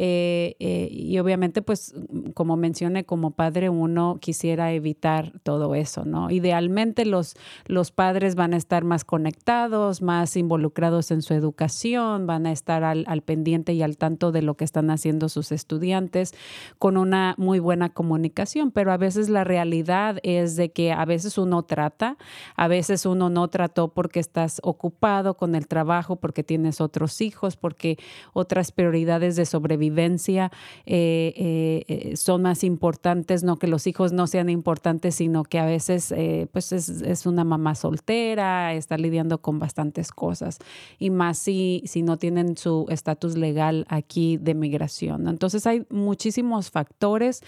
[0.00, 1.94] Y obviamente, pues,
[2.34, 6.30] como mencioné, como padre uno quisiera evitar todo eso, ¿no?
[6.30, 7.34] Idealmente los,
[7.66, 12.84] los padres van a estar más conectados, más involucrados en su educación, van a estar
[12.84, 16.34] al, al pendiente y al tanto de lo que están haciendo sus estudiantes
[16.78, 21.38] con una muy buena comunicación, pero a veces la realidad es de que a veces
[21.38, 22.16] uno trata,
[22.56, 27.56] a veces uno no trató porque estás ocupado con el trabajo, porque tienes otros hijos,
[27.56, 27.98] porque
[28.32, 30.50] otras prioridades de sobrevivencia
[30.86, 35.58] eh, eh, eh, son más importantes, no que los hijos no sean importantes, sino que
[35.58, 36.14] a veces
[36.52, 40.58] pues es, es una mamá soltera, está lidiando con bastantes cosas
[40.98, 45.28] y más si, si no tienen su estatus legal aquí de migración.
[45.28, 47.42] Entonces hay muchísimos factores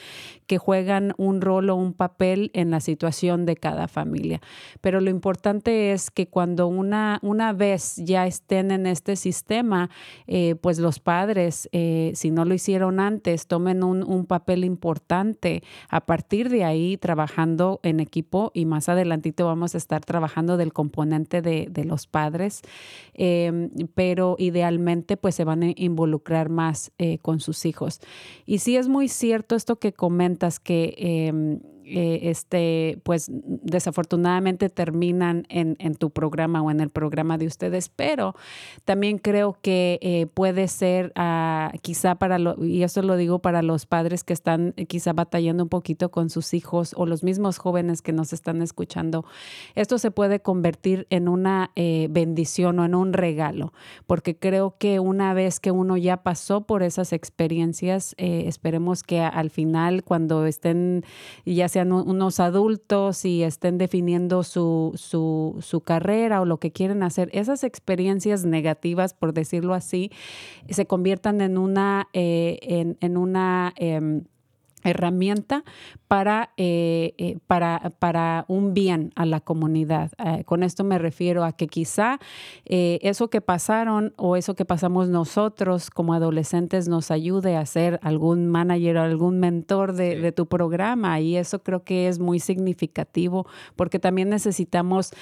[0.46, 4.40] que juegan un rol o un papel en la situación de cada familia.
[4.80, 9.90] Pero lo importante es que cuando una, una vez ya estén en este sistema,
[10.26, 15.62] eh, pues los padres, eh, si no lo hicieron antes, tomen un, un papel importante
[15.88, 20.72] a partir de ahí trabajando en equipo y más adelantito vamos a estar trabajando del
[20.72, 22.62] componente de, los padres,
[23.14, 28.00] eh, pero idealmente pues se van a involucrar más eh, con sus hijos.
[28.46, 31.60] Y sí es muy cierto esto que comentas que...
[31.92, 37.88] eh, este, pues desafortunadamente terminan en, en, tu programa o en el programa de ustedes,
[37.88, 38.36] pero
[38.84, 43.62] también creo que eh, puede ser uh, quizá para, lo, y eso lo digo para
[43.62, 47.58] los padres que están eh, quizá batallando un poquito con sus hijos o los mismos
[47.58, 49.24] jóvenes que nos están escuchando,
[49.74, 53.72] esto se puede convertir en una bendición o en un regalo,
[54.06, 59.50] porque creo que una vez que uno ya pasó por esas experiencias, esperemos que al
[59.50, 61.04] final cuando estén
[61.44, 67.30] ya unos adultos y estén definiendo su, su, su, carrera o lo que quieren hacer,
[67.32, 70.10] esas experiencias negativas, por decirlo así,
[70.68, 74.22] se conviertan en una, eh, en, una eh,
[74.84, 75.64] herramienta
[76.08, 80.10] para, eh, eh, para, para un bien a la comunidad.
[80.18, 82.18] Eh, con esto me refiero a que quizá
[82.64, 88.48] eso que pasaron o eso que pasamos nosotros como adolescentes nos ayude a ser algún
[88.48, 90.20] manager o algún mentor de, sí.
[90.20, 95.12] de tu programa y eso creo que es muy significativo porque también necesitamos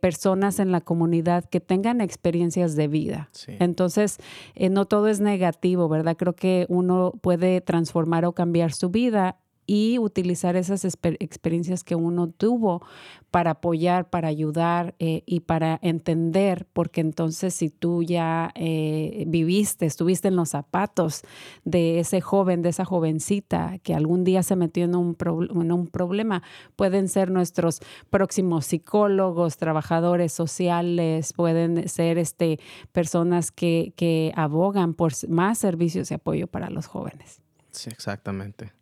[0.00, 3.28] personas en la comunidad que tengan experiencias de vida.
[3.32, 3.52] Sí.
[3.58, 4.18] Entonces,
[4.70, 6.16] no todo es negativo, ¿verdad?
[6.16, 9.38] Creo que uno puede transformar o cambiar su vida
[9.68, 12.82] y utilizar esas exper experiencias que uno tuvo
[13.30, 19.84] para apoyar, para ayudar eh, y para entender, porque entonces si tú ya eh, viviste,
[19.84, 21.20] estuviste en los zapatos
[21.66, 25.70] de ese joven, de esa jovencita que algún día se metió en un, pro en
[25.70, 26.42] un problema,
[26.74, 32.58] pueden ser nuestros próximos psicólogos, trabajadores sociales, pueden ser este,
[32.92, 37.42] personas que, que abogan por más servicios y apoyo para los jóvenes.
[37.70, 38.72] Sí, exactamente.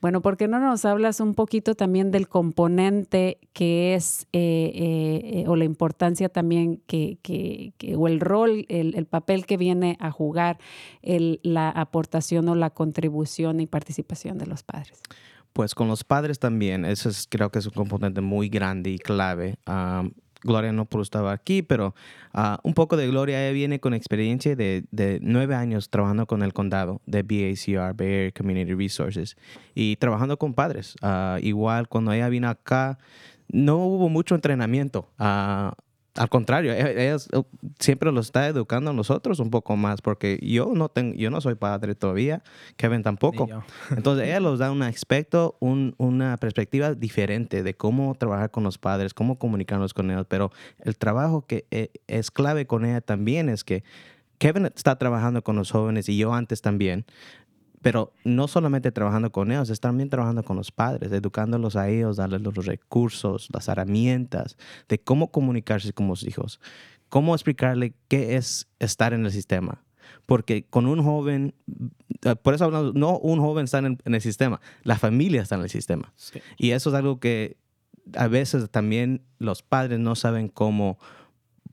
[0.00, 5.44] Bueno, ¿por qué no nos hablas un poquito también del componente que es, eh, eh,
[5.46, 10.10] o la importancia también que, que, o el rol, el, el, papel que viene a
[10.10, 10.58] jugar
[11.02, 15.00] el, la aportación o la contribución y participación de los padres?
[15.52, 18.98] Pues con los padres también, eso es, creo que es un componente muy grande y
[18.98, 19.56] clave.
[19.66, 21.94] Um, Gloria no pudo estar aquí, pero
[22.34, 26.42] uh, un poco de Gloria ella viene con experiencia de, de, nueve años trabajando con
[26.42, 29.36] el condado de BACR, Bay Area Community Resources,
[29.74, 30.96] y trabajando con padres.
[31.02, 32.98] Uh, igual cuando ella vino acá,
[33.48, 35.08] no hubo mucho entrenamiento.
[35.18, 35.72] Uh,
[36.16, 37.16] al contrario, e-, ella
[37.78, 41.40] siempre lo está educando a nosotros un poco más, porque yo no tengo, yo no
[41.40, 42.42] soy padre todavía,
[42.76, 43.48] Kevin tampoco.
[43.96, 48.78] Entonces ella nos da un aspecto, un, una perspectiva diferente de cómo trabajar con los
[48.78, 50.26] padres, cómo comunicarnos con ellos.
[50.28, 53.84] Pero el trabajo que e-, es clave con ella también es que
[54.38, 57.04] Kevin está trabajando con los jóvenes y yo antes también,
[57.82, 62.16] pero no solamente trabajando con ellos, es también trabajando con los padres, educándolos a ellos,
[62.16, 64.56] darles los recursos, las herramientas
[64.88, 66.60] de cómo comunicarse con los hijos,
[67.08, 69.82] cómo explicarle qué es estar en el sistema.
[70.26, 71.54] Porque con un joven,
[72.24, 75.62] eh, por eso hablamos, no un joven está en, el sistema, la familia está en
[75.62, 76.12] el sistema.
[76.16, 76.40] Sí.
[76.58, 77.56] Y eso es algo que
[78.14, 80.98] a veces también los padres no saben cómo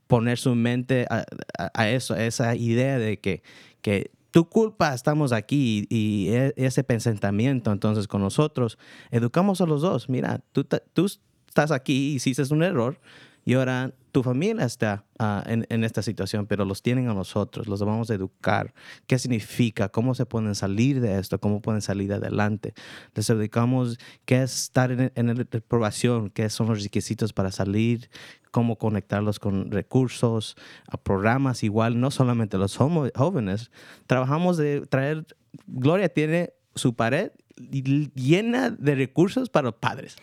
[0.06, 1.24] poner su mente a,
[1.58, 3.42] a, a eso, a esa idea de que,
[3.82, 8.78] que tu culpa estamos aquí y, e, ese pensamiento entonces con nosotros,
[9.10, 10.08] educamos a los dos.
[10.08, 11.06] Mira, tú, tú
[11.48, 13.00] estás aquí, hiciste un error
[13.48, 17.80] y ahora tu familia está uh, en, esta situación, pero los tienen a nosotros, los
[17.80, 18.74] vamos a educar.
[19.06, 19.88] ¿Qué significa?
[19.88, 21.40] ¿Cómo se pueden salir de esto?
[21.40, 22.74] ¿Cómo pueden salir adelante?
[23.14, 28.10] Les educamos qué es estar en, en la aprobación, qué son los requisitos para salir,
[28.50, 30.54] cómo conectarlos con recursos,
[31.02, 33.70] programas igual, no solamente los jóvenes.
[34.06, 35.24] Trabajamos de traer,
[35.66, 40.18] Gloria tiene su pared llena de recursos para los padres.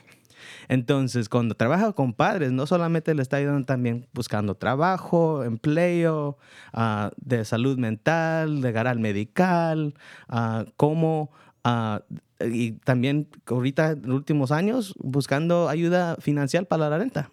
[0.68, 6.38] Entonces, cuando trabaja con padres, no solamente le está ayudando también buscando trabajo, empleo,
[6.74, 9.94] uh, de salud mental, de garal medical,
[10.30, 11.32] uh, cómo...
[11.64, 12.00] Uh,
[12.40, 17.32] y también ahorita en los últimos años buscando ayuda financiera para la renta.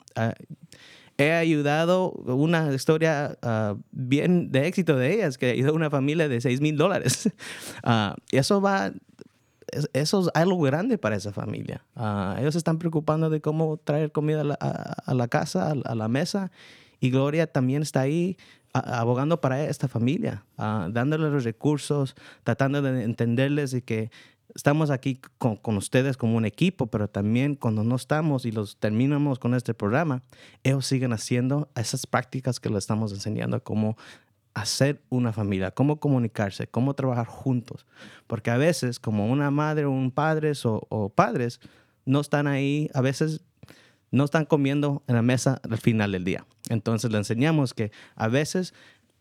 [1.19, 3.37] he ayudado una historia
[3.91, 7.29] bien de éxito de ellas, que ayudó a una familia de 6 mil dólares.
[8.31, 8.93] eso va
[9.93, 11.85] eso es algo grande para esa familia.
[11.97, 16.51] Uh, ellos están preocupando de cómo traer comida a la, casa, a, la mesa.
[17.01, 18.37] Y Gloria también está ahí
[18.73, 24.11] abogando para esta familia, uh, dándole los recursos, tratando de entenderles de que
[24.55, 28.77] estamos aquí con, con, ustedes como un equipo, pero también cuando no estamos y los
[28.77, 30.23] terminamos con este programa,
[30.63, 33.97] ellos siguen haciendo esas prácticas que les estamos enseñando, como
[34.55, 37.87] hacer una familia, cómo comunicarse, cómo trabajar juntos.
[38.27, 41.61] Porque a veces, como una madre o un padre o, padres,
[42.05, 43.43] no están ahí, a veces
[44.11, 46.47] no están comiendo en la mesa al final del día.
[46.69, 48.75] Entonces le enseñamos que a veces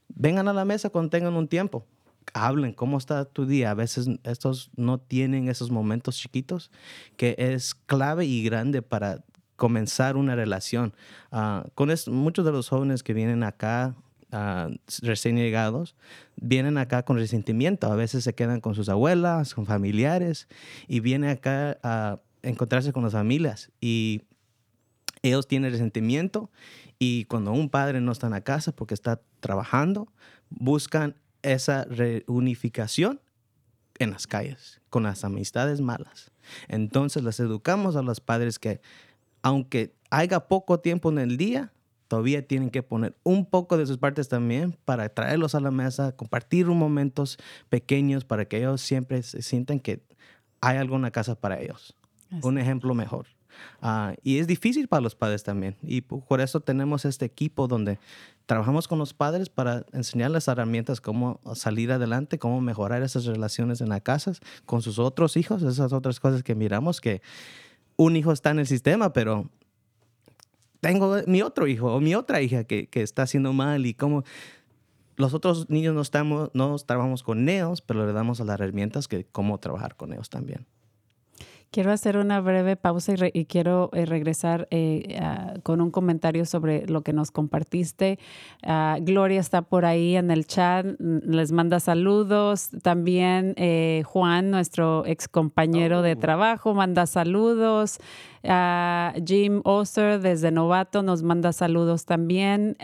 [0.09, 1.85] vengan a la mesa cuando tengan un tiempo.
[2.33, 3.71] Hablen cómo está tu día.
[3.71, 6.71] A veces estos no tienen esos momentos chiquitos
[7.15, 9.23] que es clave y grande para
[9.55, 10.93] comenzar una relación.
[11.31, 13.95] Uh, con muchos de los jóvenes que vienen acá
[15.01, 15.95] Recién llegados
[16.37, 17.91] vienen acá con resentimiento.
[17.91, 20.47] A veces se quedan con sus abuelas, con familiares
[20.87, 23.71] y vienen acá a encontrarse con las familias.
[23.81, 24.21] Y
[25.21, 26.49] ellos tienen resentimiento
[26.97, 30.07] y cuando un padre no está en la casa porque está trabajando,
[30.49, 33.19] buscan esa reunificación
[33.99, 36.31] en las calles, con las amistades malas.
[36.67, 38.81] Entonces les educamos a los padres que
[39.43, 41.71] aunque haya poco tiempo en el día,
[42.11, 46.13] todavía tienen que poner un poco de sus partes también para traerlos a la mesa,
[46.13, 47.37] compartir momentos
[47.69, 50.03] pequeños para que ellos siempre se sientan que
[50.59, 51.95] hay la casa para ellos.
[52.29, 52.45] Así.
[52.45, 53.27] Un ejemplo mejor.
[53.81, 55.77] Uh, y es difícil para los padres también.
[55.81, 57.97] Y por eso tenemos este equipo donde
[58.45, 63.87] trabajamos con los padres para enseñarles herramientas cómo salir adelante, cómo mejorar esas relaciones en
[63.87, 64.33] la casa
[64.65, 67.21] con sus otros hijos, esas otras cosas que miramos que
[67.95, 69.49] un hijo está en el sistema, pero
[70.81, 74.23] tengo mi otro hijo o mi otra hija que, que está haciendo mal y cómo
[75.15, 79.07] los otros niños no estamos, no trabajamos con ellos, pero le damos a las herramientas
[79.07, 80.65] que cómo trabajar con ellos también.
[81.71, 85.89] Quiero hacer una breve pausa y, re y quiero eh, regresar eh, uh, con un
[85.89, 88.19] comentario sobre lo que nos compartiste.
[88.61, 92.71] Uh, Gloria está por ahí en el chat, les manda saludos.
[92.83, 96.01] También eh, Juan, nuestro ex compañero oh.
[96.01, 97.99] de trabajo, manda saludos.
[98.43, 102.75] Jim Oster desde Novato nos manda saludos también.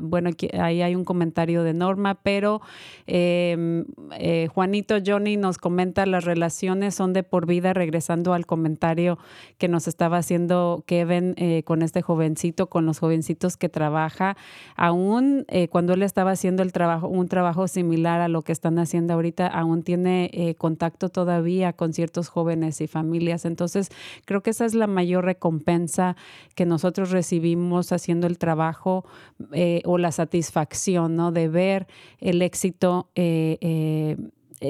[0.00, 0.30] Bueno,
[0.60, 2.60] ahí hay un comentario de Norma, pero
[3.06, 3.84] em,
[4.18, 9.18] eh, Juanito Johnny nos comenta las relaciones son de por vida, regresando al comentario
[9.58, 14.36] que nos estaba haciendo Kevin eh, con este jovencito, con los jovencitos que trabaja,
[14.76, 18.78] aún eh, cuando él estaba haciendo el trabajo, un trabajo similar a lo que están
[18.78, 23.44] haciendo ahorita, aún tiene contacto todavía con ciertos jóvenes y familias.
[23.44, 23.90] Entonces,
[24.24, 26.16] creo que esa es la mayor recompensa
[26.54, 29.04] que nosotros recibimos haciendo el trabajo
[29.52, 31.32] eh, o la satisfacción, ¿no?
[31.32, 31.86] De ver
[32.20, 33.10] el éxito.
[33.14, 34.16] Eh, eh,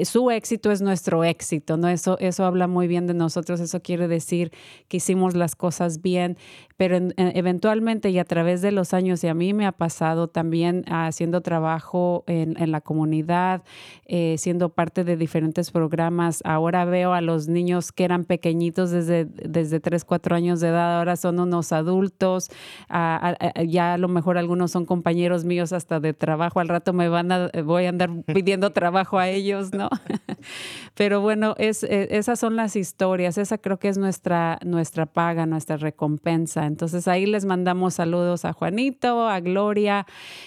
[0.03, 1.87] su éxito es nuestro éxito, ¿no?
[1.87, 4.51] Eso, eso habla muy bien de nosotros, eso quiere decir
[4.87, 6.37] que hicimos las cosas bien
[6.77, 10.83] pero eventualmente y a través de los años, y a mí me ha pasado también
[10.91, 13.63] haciendo trabajo en, la comunidad,
[14.07, 19.25] eh, siendo parte de diferentes programas, ahora veo a los niños que eran pequeñitos desde,
[19.25, 22.49] desde 3, 4 años de edad, ahora son unos adultos,
[22.89, 27.31] ya a lo mejor algunos son compañeros míos hasta de trabajo, al rato me van
[27.31, 29.84] a, voy a andar pidiendo trabajo a ellos, ¿no?
[30.95, 35.45] pero bueno, es, e, esas son las historias, esa creo que es nuestra, nuestra paga,
[35.45, 40.05] nuestra recompensa entonces ahí les mandamos saludos a Juanito, a Gloria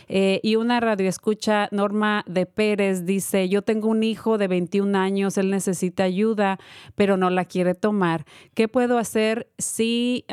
[0.08, 4.96] eh, y una radio escucha, Norma de Pérez, dice, yo tengo un hijo de 21
[4.98, 6.58] años, él necesita ayuda,
[6.94, 8.24] pero no la quiere tomar.
[8.54, 10.24] ¿Qué puedo hacer si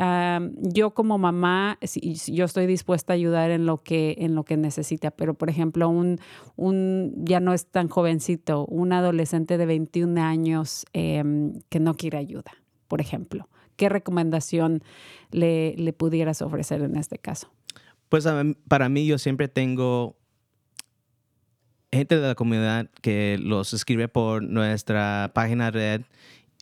[0.57, 4.57] yo como mamá, si, yo estoy dispuesta a ayudar en lo que, en lo que
[4.57, 5.11] necesita?
[5.11, 6.19] Pero por ejemplo, un,
[6.55, 12.17] un ya no es tan jovencito, un adolescente de 21 años em, que no quiere
[12.17, 12.51] ayuda,
[12.87, 13.47] por ejemplo.
[13.75, 14.83] ¿Qué recomendación
[15.31, 17.51] le, le pudieras ofrecer en este caso?
[18.09, 18.27] Pues
[18.67, 20.15] para mí yo siempre tengo
[21.91, 26.01] gente de la comunidad que los escribe por nuestra página red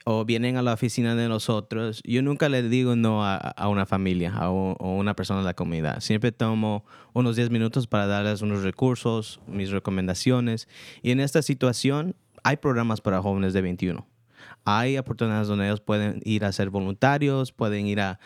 [0.06, 2.02] o vienen a la oficina de nosotros.
[2.04, 6.02] Yo nunca le digo no a, una familia o a una persona de la comunidad.
[6.02, 10.68] Siempre tomo unos 10 minutos para darles unos recursos, mis recomendaciones.
[11.02, 14.08] Y en esta situación hay programas para jóvenes de 21
[14.66, 18.20] hay oportunidades donde ellos pueden ir a ser voluntarios, pueden ir a,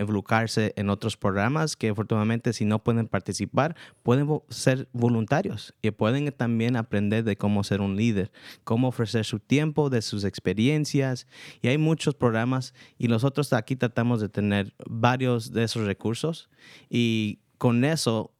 [0.00, 6.30] involucrarse en otros programas que afortunadamente si no pueden participar, pueden ser voluntarios y pueden
[6.32, 8.30] también aprender de cómo ser un líder,
[8.64, 11.26] cómo ofrecer su tiempo, de sus experiencias.
[11.62, 16.48] Y hay muchos programas y nosotros aquí tratamos de tener varios de esos recursos
[16.88, 18.32] y con eso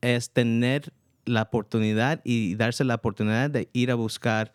[0.00, 0.92] es tener
[1.26, 4.52] la oportunidad y darse la oportunidad de ir a buscar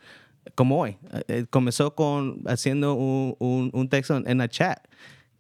[0.56, 0.98] como hoy.
[1.14, 4.80] Eh, eh, comenzó con haciendo un, un, texto en la chat.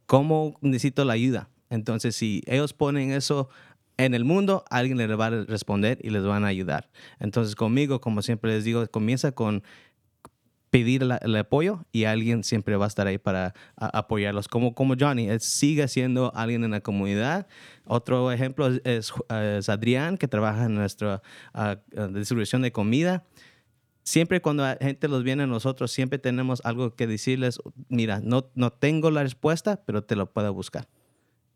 [0.05, 1.49] ¿Cómo necesito la ayuda?
[1.69, 3.49] Entonces, si ellos ponen eso
[3.97, 6.89] en el mundo, alguien les va a responder y les van a ayudar.
[7.19, 9.63] Entonces, conmigo, como siempre les digo, comienza con
[10.69, 14.47] pedir el apoyo y alguien siempre va a estar ahí para apoyarlos.
[14.47, 17.47] Como, como Johnny, sigue siendo alguien en la comunidad.
[17.85, 19.13] Otro ejemplo es,
[19.69, 21.21] Adrián, que trabaja en nuestra
[21.53, 21.77] ah,
[22.11, 23.25] distribución de comida
[24.03, 27.59] siempre cuando la gente los viene a nosotros, siempre tenemos algo que decirles,
[27.89, 30.87] mira, no, no tengo la respuesta, pero te lo puedo buscar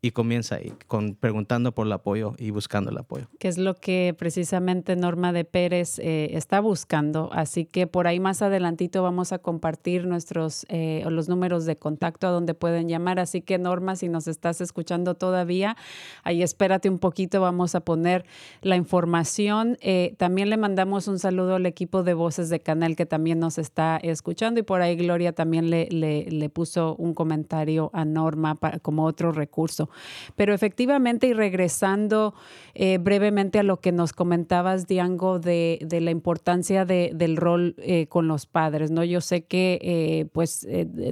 [0.04, 3.26] y comienza ahí, con, preguntando por el apoyo y buscando el apoyo.
[3.38, 7.30] Que es lo que precisamente Norma de Pérez eh, está buscando.
[7.32, 12.26] Así que por ahí más adelantito vamos a compartir nuestros eh, los números de contacto
[12.26, 13.18] a donde pueden llamar.
[13.18, 15.74] Así que Norma, si nos estás escuchando todavía,
[16.22, 18.26] ahí espérate un poquito, vamos a poner
[18.60, 19.78] la información.
[19.80, 23.56] Eh, también le mandamos un saludo al equipo de Voces de Canal que también nos
[23.56, 28.54] está escuchando y por ahí Gloria también le, le, le puso un comentario a Norma
[28.54, 29.88] para, como otro recurso.
[30.36, 32.34] Pero efectivamente, y regresando
[32.74, 37.74] eh, brevemente a lo que nos comentabas, Diango, de, de la importancia de, del rol
[37.78, 39.04] eh, con los padres, ¿no?
[39.04, 40.66] Yo sé que eh, pues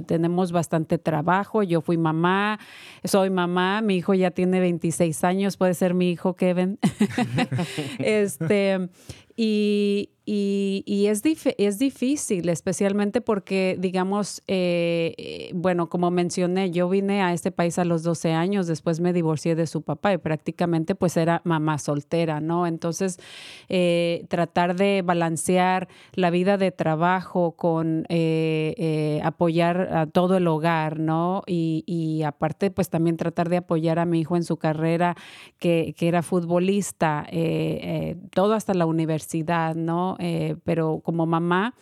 [0.05, 2.59] tenemos bastante trabajo, yo fui mamá,
[3.03, 6.79] soy mamá, mi hijo ya tiene 26 años, puede ser mi hijo Kevin.
[7.99, 8.89] este,
[9.35, 11.21] y, y, es,
[11.57, 17.77] es difícil, especialmente porque, digamos, eh, eh, bueno, como mencioné, yo vine a este país
[17.77, 21.77] a los 12 años, después me divorcié de su papá y prácticamente pues era mamá
[21.77, 22.67] soltera, ¿no?
[22.67, 23.17] Entonces,
[23.67, 28.05] eh, tratar de balancear la vida de trabajo con
[29.23, 31.43] apoyar a todo el hogar, ¿no?
[31.47, 35.15] Y, y, aparte, pues también tratar de apoyar a mi hijo en su carrera,
[35.59, 37.27] que, que era futbolista,
[38.31, 39.22] todo hasta la universidad,
[39.75, 40.15] ¿no?
[40.19, 41.73] Eh, pero como mamá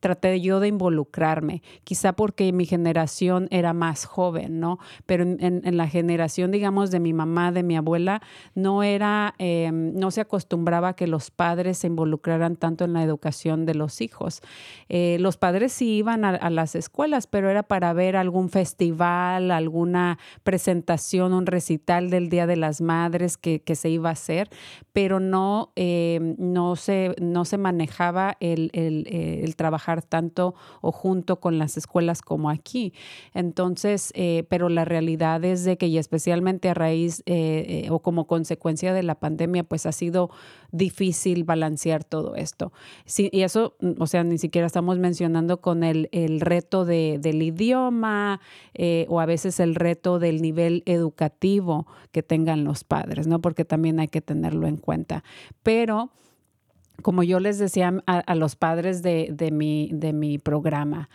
[0.00, 4.78] traté yo de involucrarme, quizá porque mi generación era más joven, ¿no?
[5.06, 8.22] Pero en, la generación, digamos, de mi mamá, de mi abuela,
[8.54, 13.66] no era, em, no se acostumbraba que los padres se involucraran tanto en la educación
[13.66, 14.40] de los hijos.
[14.88, 20.18] Eh, los padres sí iban a, las escuelas, pero era para ver algún festival, alguna
[20.44, 24.48] presentación, un recital del Día de las Madres que, se iba a hacer,
[24.92, 31.58] pero no, em, no, se, no se manejaba el, el trabajar tanto o junto con
[31.58, 32.92] las escuelas como aquí.
[33.34, 38.00] Entonces, eh, pero la realidad es de que, y especialmente a raíz eh, eh, o
[38.00, 40.30] como consecuencia de la pandemia, pues ha sido
[40.70, 42.72] difícil balancear todo esto.
[43.06, 47.42] Sí, y eso, o sea, ni siquiera estamos mencionando con el, el reto de, del
[47.42, 48.40] idioma
[49.08, 53.40] o a veces el reto del nivel educativo que tengan los padres, ¿no?
[53.40, 55.24] Porque también hay que tenerlo en cuenta.
[55.62, 56.10] Pero
[57.02, 61.08] como yo les decía a, los padres de, de, mi, de mi programa,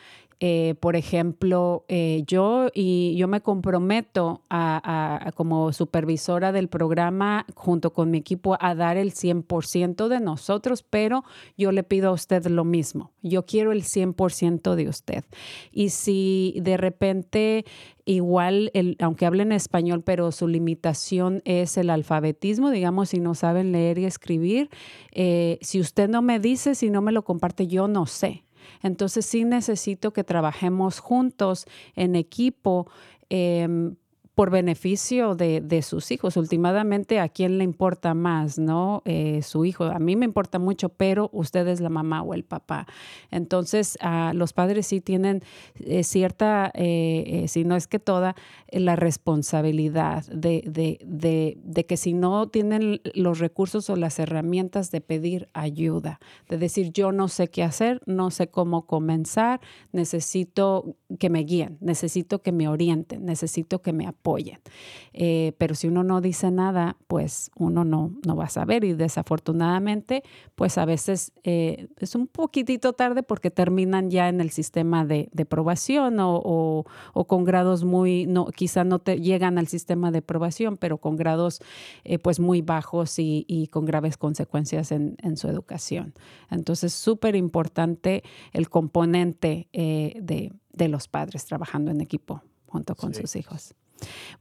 [0.46, 7.94] eh, por ejemplo, eh, yo y yo me comprometo a, como supervisora del programa junto
[7.94, 11.24] con mi equipo a dar el 100% de nosotros, pero
[11.58, 13.14] yo le pido a usted lo mismo.
[13.22, 15.24] Yo quiero el 100% de usted.
[15.72, 17.64] Y si de repente
[18.04, 23.72] igual, el, aunque hablen español, pero su limitación es el alfabetismo, digamos, si no saben
[23.72, 24.70] leer y escribir,
[25.14, 28.44] eh, si usted no me dice, si no me lo comparte, yo no sé.
[28.82, 32.88] Entonces sí necesito que trabajemos juntos en equipo
[33.30, 33.95] em,
[34.36, 36.38] por beneficio de, de, sus hijos.
[36.38, 39.04] Últimamente, ¿a quién le importa más, no?
[39.06, 39.84] Eh, su hijo.
[39.86, 42.88] A mí me importa mucho, pero usted es la mamá o el papá.
[43.30, 43.98] Entonces,
[44.34, 45.44] los padres sí tienen
[45.76, 48.36] eh, cierta, eh, si no es que toda,
[48.72, 55.02] la responsabilidad de, de, de, que si no tienen los recursos o las herramientas de
[55.02, 56.20] pedir ayuda,
[56.50, 59.62] de decir, yo no sé qué hacer, no sé cómo comenzar,
[59.92, 64.23] necesito que me guíen, necesito que me orienten, necesito que me apoyen.
[65.14, 68.94] Eh, pero si uno no dice nada, pues uno no, no va a saber y
[68.94, 70.24] desafortunadamente,
[70.56, 75.30] pues a veces eh, es un poquitito tarde porque terminan ya en el sistema de,
[75.32, 80.22] de probación o, o, con grados muy, no, quizá no te llegan al sistema de
[80.22, 81.60] probación, pero con grados
[82.04, 86.14] eh, pues muy bajos y, y, con graves consecuencias en, en su educación.
[86.50, 93.36] Entonces, súper importante el componente de de los padres trabajando en equipo junto con sus
[93.36, 93.76] hijos.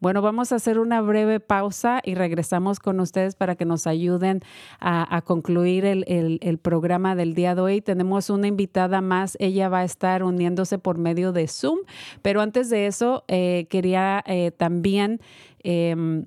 [0.00, 4.40] Bueno, vamos a hacer una breve pausa y regresamos con ustedes para que nos ayuden
[4.80, 7.80] a, concluir el, programa del día de hoy.
[7.80, 11.78] Tenemos una invitada más, ella va a estar uniéndose por medio de Zoom,
[12.22, 15.20] pero antes de eso eh, quería eh, también...
[15.64, 16.26] Em,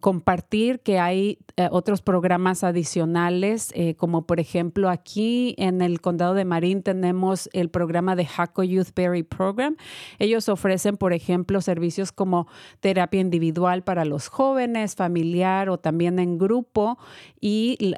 [0.00, 6.34] compartir que hay eh, otros programas adicionales, eh, como por ejemplo aquí en el condado
[6.34, 9.76] de Marín tenemos el programa de Jaco Youth Berry Program.
[10.18, 12.46] Ellos ofrecen, por ejemplo, servicios como
[12.80, 16.98] terapia individual para los jóvenes, familiar o también en grupo
[17.40, 17.94] y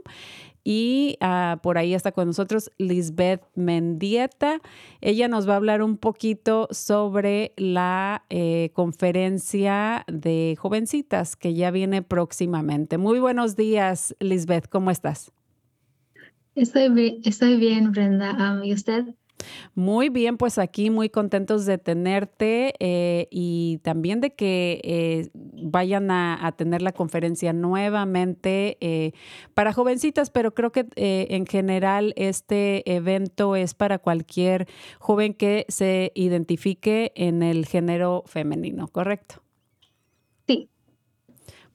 [0.69, 4.59] Y ah, por ahí está con nosotros Lisbeth Mendieta.
[4.99, 11.71] Ella nos va a hablar un poquito sobre la eh, conferencia de jovencitas que ya
[11.71, 12.97] viene próximamente.
[12.97, 14.67] Muy buenos días, Lisbeth.
[14.67, 15.31] ¿Cómo estás?
[16.53, 18.59] Estoy bien, estoy bien Brenda.
[18.61, 19.15] ¿Y usted?
[19.75, 26.09] Muy bien, pues aquí muy contentos de tenerte eh, y también de que eh, vayan
[26.11, 29.11] a, tener la conferencia nuevamente eh,
[29.53, 34.67] para jovencitas, pero creo que en general este evento es para cualquier
[34.99, 39.43] joven que se identifique en el género femenino, ¿correcto?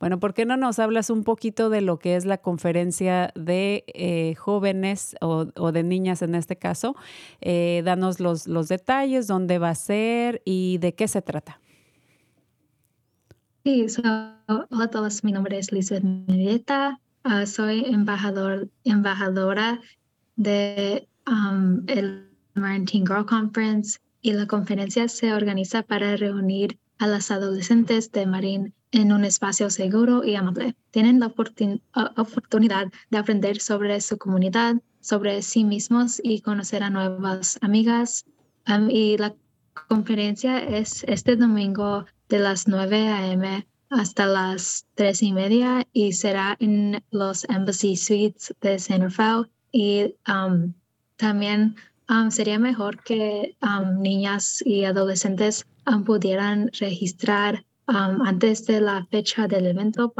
[0.02, 3.84] Bueno, ¿por qué no nos hablas un poquito de lo que es la conferencia de
[3.86, 6.96] eh, jóvenes o, de niñas en este caso?
[7.40, 11.60] Eh, danos los, detalles, dónde va a ser y de qué se trata.
[13.62, 13.86] Sí,
[14.48, 19.80] hola a todos, mi nombre es Lisbeth Mendieta, ah, soy embajador, embajadora
[20.34, 28.10] de um, el Girl Conference y la conferencia se organiza para reunir a las adolescentes
[28.10, 30.76] de Marine en un espacio seguro y amable.
[30.90, 37.58] Tienen la oportunidad de aprender sobre su comunidad, sobre sí mismos y conocer a nuevas
[37.62, 38.24] amigas.
[38.88, 39.34] y la
[39.88, 43.66] conferencia es este domingo de las 9 a.m.
[43.88, 49.48] hasta las 3 y media y será en los Embassy Suites de San Rafael.
[49.72, 50.14] Y
[51.16, 51.76] también
[52.30, 53.56] sería mejor que
[53.98, 55.66] niñas y adolescentes
[56.04, 60.14] pudieran registrar Um, antes de la fecha del evento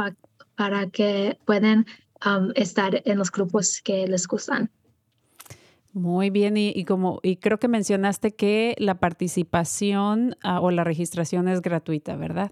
[0.55, 1.87] para que puedan
[2.23, 4.69] um, estar en los grupos que les gustan.
[5.91, 11.47] Muy bien, y, como y creo que mencionaste que la participación ah, o la registración
[11.47, 12.51] es gratuita, ¿verdad?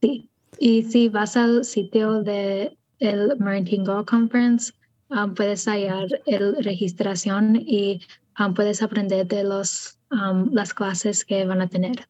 [0.00, 4.72] Sí, y si vas al sitio de el Marine Conference,
[5.10, 8.00] um, puedes hallar la registración y
[8.56, 10.00] puedes aprender de los,
[10.50, 12.08] las clases que van a tener.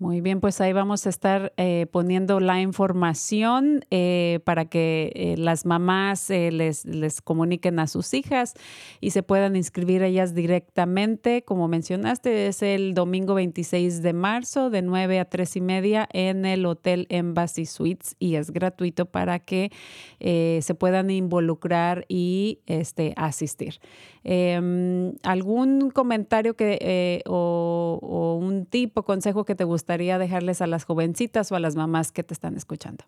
[0.00, 5.36] Muy bien, pues ahí vamos a estar eh, poniendo la información eh, para que eh,
[5.38, 8.54] las mamás les, les, comuniquen a sus hijas
[9.00, 11.44] y se puedan inscribir ellas directamente.
[11.44, 16.44] Como mencionaste, es el domingo 26 de marzo de 9 a 3 y media en
[16.44, 19.70] el Hotel Embassy Suites y es gratuito para que
[20.18, 23.78] se puedan involucrar y este, asistir.
[24.24, 29.83] Em, ¿Algún comentario que, o, o un tipo, consejo que te gustaría?
[29.84, 33.04] Gustaría dejarles a las jovencitas o a las mamás que te están escuchando?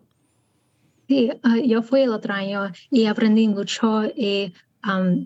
[1.07, 4.53] Sí, ah, yo fui el otro año y aprendí mucho y
[4.85, 5.25] um,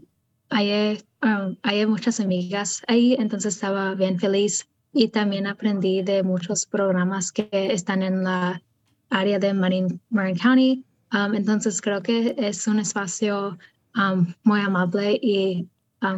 [0.50, 6.66] hay, um, hay muchas amigas ahí, entonces estaba bien feliz y también aprendí de muchos
[6.66, 8.62] programas que están en la
[9.10, 10.86] área de Marin, Marin County.
[11.12, 13.58] Um, entonces creo que es un espacio
[14.44, 15.68] muy amable y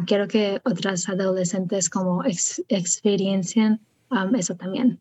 [0.06, 2.22] quiero que otras adolescentes como
[2.68, 3.80] experiencien
[4.36, 5.00] eso también.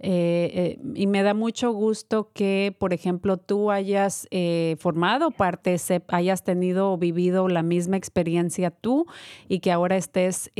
[0.00, 5.76] Eh, eh, y me da mucho gusto que, por ejemplo, tú hayas eh, formado parte,
[6.08, 9.06] hayas tenido o vivido la misma experiencia tú
[9.48, 10.50] y que ahora estés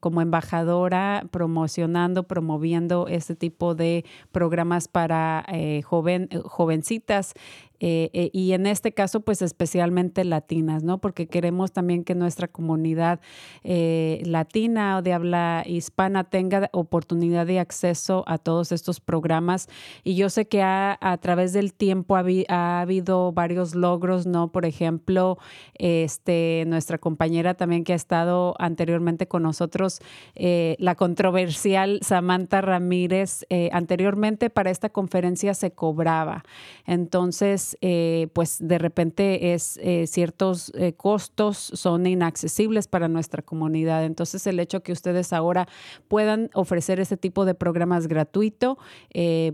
[0.00, 5.46] como embajadora promocionando, promoviendo este tipo de programas para
[5.84, 7.34] joven, jovencitas
[7.80, 10.98] eh, eh, y en este caso, pues especialmente latinas, ¿no?
[10.98, 13.20] Porque queremos también que nuestra comunidad
[13.64, 19.68] eh, latina o de habla hispana tenga oportunidad de acceso a todos estos programas.
[20.04, 24.48] Y yo sé que a, través del tiempo ha, habido varios logros, ¿no?
[24.48, 25.38] Por ejemplo,
[25.74, 30.00] este, nuestra compañera también que ha estado anteriormente con nosotros,
[30.34, 36.44] la controversial Samantha Ramírez, anteriormente para esta conferencia se cobraba.
[36.86, 44.04] Entonces, eh, pues de repente es eh, ciertos eh, costos son inaccesibles para nuestra comunidad.
[44.04, 45.66] Entonces el hecho que ustedes ahora
[46.08, 48.78] puedan ofrecer ese tipo de programas gratuito,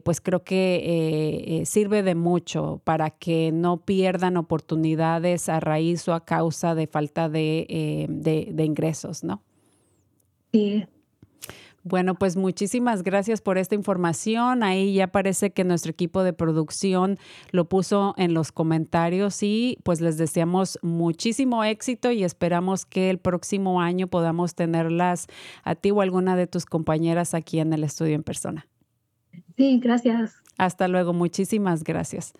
[0.03, 6.25] pues creo que sirve de mucho para que no pierdan oportunidades a raíz o a
[6.25, 9.43] causa de falta de, de, de ingresos, ¿no?
[10.53, 10.87] Sí,
[11.85, 14.63] bueno, pues muchísimas gracias por esta información.
[14.63, 17.19] Ahí ya parece que nuestro equipo de producción
[17.51, 23.19] lo puso en los comentarios y pues les deseamos muchísimo éxito y esperamos que el
[23.19, 25.27] próximo año podamos tenerlas
[25.65, 28.67] a ti o alguna de tus compañeras aquí en el estudio en persona.
[29.57, 30.43] Sí, gracias.
[30.63, 32.35] Hasta luego, muchísimas gracias.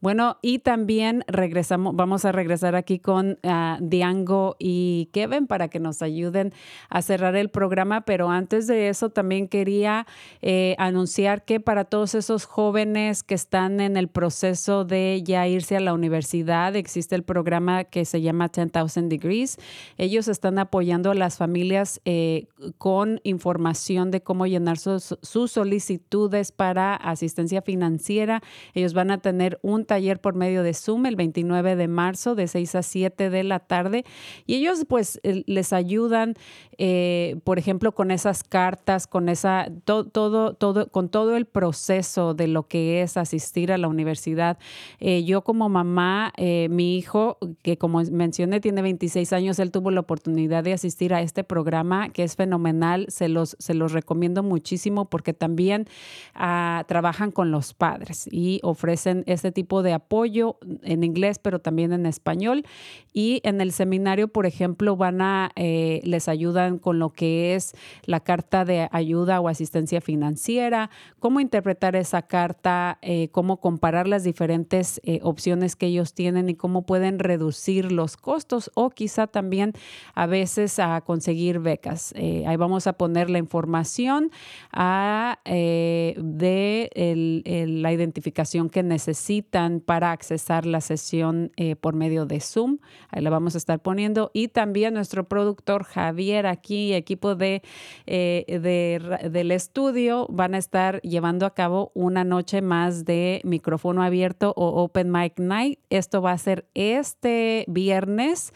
[0.00, 5.78] Bueno, y también regresamos, vamos a regresar aquí con uh, Diango y Kevin para que
[5.78, 6.52] nos ayuden
[6.88, 10.08] a cerrar el programa, pero antes de eso también quería
[10.42, 15.76] eh, anunciar que para todos esos jóvenes que están en el proceso de ya irse
[15.76, 19.56] a la universidad, existe el programa que se llama 10,000 Degrees.
[19.98, 26.50] Ellos están apoyando a las familias eh, con información de cómo llenar sus, sus solicitudes
[26.50, 28.40] para asistencia financiera.
[28.72, 32.48] Ellos van a tener un taller por medio de Zoom el 29 de marzo de
[32.48, 34.06] 6 a 7 de la tarde
[34.46, 36.32] y ellos pues les ayudan,
[36.78, 42.48] eh, por ejemplo, con esas cartas, con esa, todo, todo, con todo el proceso de
[42.48, 44.56] lo que es asistir a la universidad.
[44.98, 49.90] Eh, yo como mamá, eh, mi hijo, que como mencioné, tiene 26 años, él tuvo
[49.90, 53.04] la oportunidad de asistir a este programa que es fenomenal.
[53.10, 55.86] Se los, se los recomiendo muchísimo porque también
[56.34, 61.92] ah, trabajan con los padres y ofrecen este tipo de apoyo en inglés, pero también
[61.92, 62.64] en español.
[63.12, 67.74] Y en el seminario, por ejemplo, van a, eh, les ayudan con lo que es
[68.04, 74.24] la carta de ayuda o asistencia financiera, cómo interpretar esa carta, eh, cómo comparar las
[74.24, 79.72] diferentes eh, opciones que ellos tienen y cómo pueden reducir los costos o quizá también
[80.14, 82.14] a veces a conseguir becas.
[82.16, 84.30] ahí vamos a poner la información
[84.72, 92.78] a, de la identificación que necesitan para accesar la sesión por medio de Zoom.
[93.10, 94.30] Ahí la vamos a estar poniendo.
[94.32, 97.62] Y también nuestro productor Javier aquí, equipo de,
[98.06, 104.52] eh, del estudio, van a estar llevando a cabo una noche más de micrófono abierto
[104.56, 105.78] o Open Mic Night.
[105.90, 108.52] Esto va a ser este viernes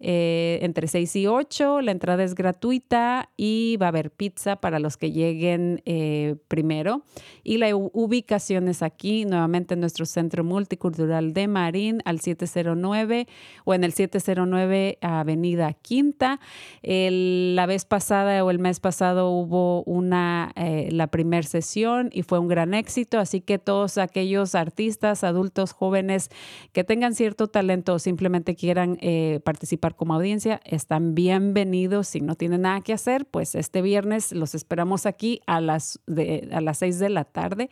[0.00, 1.80] eh, entre 6 y 8.
[1.80, 7.02] La entrada es gratuita y va a haber pizza para los que lleguen eh, primero.
[7.42, 13.26] Y la ubicación es aquí, nuevamente en nuestro Centro Multicultural de Marín, al 709
[13.64, 16.40] o en el 709 Avenida Quinta.
[16.82, 22.38] la vez pasada o el mes pasado hubo una, eh, la primera sesión y fue
[22.38, 26.30] un gran éxito, así que todos aquellos artistas, adultos, jóvenes
[26.72, 28.98] que tengan cierto talento o simplemente quieran
[29.44, 32.08] participar como audiencia, están bienvenidos.
[32.08, 36.48] Si no tienen nada que hacer, pues este viernes los esperamos aquí a las, de,
[36.52, 37.70] a las 6 de la tarde.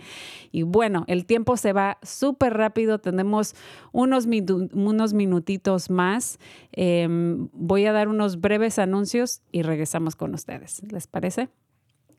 [0.51, 2.99] Y bueno, el tiempo se va súper rápido.
[2.99, 3.55] Tenemos
[3.93, 6.39] unos, unos minutitos más.
[6.73, 10.83] Em, voy a dar unos breves anuncios y regresamos con ustedes.
[10.91, 11.49] ¿Les parece?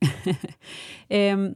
[1.10, 1.56] eh,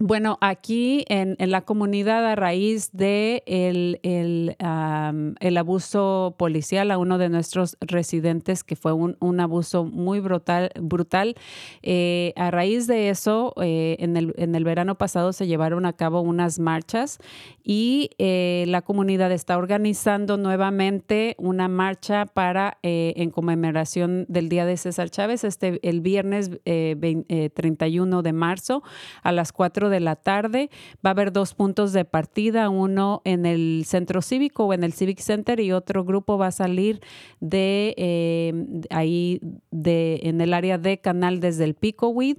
[0.00, 7.28] bueno, aquí en, la comunidad a raíz de el, el, abuso policial a uno de
[7.28, 11.34] nuestros residentes, que fue un, abuso muy brutal, brutal
[11.82, 15.92] eh, a raíz de eso, eh, en, el, en, el, verano pasado se llevaron a
[15.94, 17.18] cabo unas marchas
[17.64, 24.76] y eh, la comunidad está organizando nuevamente una marcha para en conmemoración del Día de
[24.76, 28.82] César Chávez, este, el viernes 31 de marzo
[29.22, 30.70] a las 4 de la tarde.
[31.04, 34.92] Va a haber dos puntos de partida, uno en el centro cívico o en el
[34.92, 37.00] Civic Center y otro grupo va a salir
[37.40, 38.52] de eh,
[38.90, 42.38] ahí de, en el área de Canal desde el Pico Weed.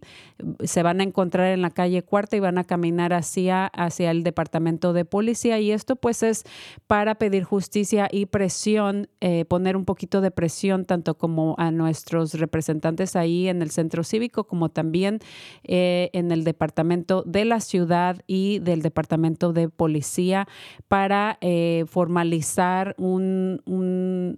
[0.63, 4.23] Se van a encontrar en la calle Cuarta y van a caminar hacia, hacia el
[4.23, 6.43] departamento de policía y esto pues es
[6.87, 12.33] para pedir justicia y presión, eh, poner un poquito de presión tanto como a nuestros
[12.33, 15.19] representantes ahí en el centro cívico como también
[15.63, 20.47] eh, en el departamento de la ciudad y del Departamento de Policía
[20.87, 24.37] para eh, formalizar un, un,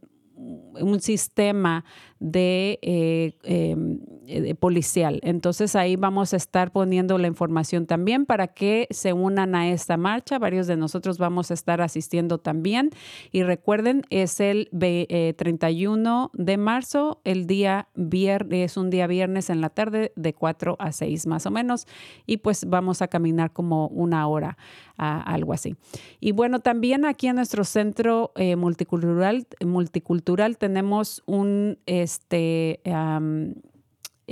[0.99, 1.83] sistema
[2.81, 3.99] eh, em,
[4.39, 5.19] de, policial.
[5.23, 9.97] Entonces ahí vamos a estar poniendo la información también para que se unan a esta
[9.97, 10.39] marcha.
[10.39, 12.91] Varios de nosotros vamos a estar asistiendo también.
[13.31, 19.49] Y recuerden, es el 31 eh, de marzo, el día viernes, es un día viernes
[19.49, 21.87] en la tarde de 4 a 6 más o menos.
[22.25, 24.57] Y pues vamos a caminar como una hora,
[24.97, 25.75] algo así.
[26.19, 32.81] Y bueno, también aquí en nuestro centro eh, multicultural, multicultural tenemos un este,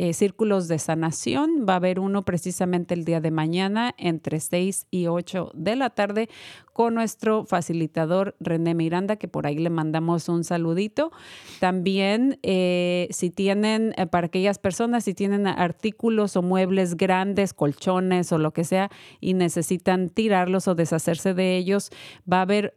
[0.01, 1.65] eh, círculos de sanación.
[1.67, 5.89] Va a haber uno precisamente el día de mañana entre 6 y 8 de la
[5.89, 6.29] tarde
[6.71, 11.11] con nuestro facilitador René Miranda, que por ahí le mandamos un saludito.
[11.59, 18.31] También, eh, si tienen, eh, para aquellas personas, si tienen artículos o muebles grandes, colchones
[18.31, 18.89] o lo que sea,
[19.19, 21.89] y necesitan tirarlos o deshacerse de ellos,
[22.31, 22.71] va a haber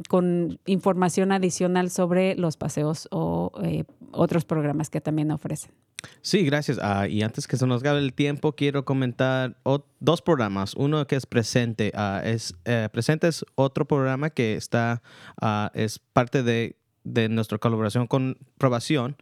[0.08, 5.72] con información adicional sobre los paseos o eh, otros programas que también ofrecen.
[6.20, 6.78] Sí, gracias.
[6.82, 9.56] Ah, y antes que se nos acabe el tiempo, quiero comentar
[10.00, 10.74] dos programas.
[10.74, 11.92] Uno que es Presente.
[11.94, 15.02] Ah, es, eh, Presente es otro programa que está,
[15.40, 19.16] ah, es parte de de nuestra colaboración con Probación,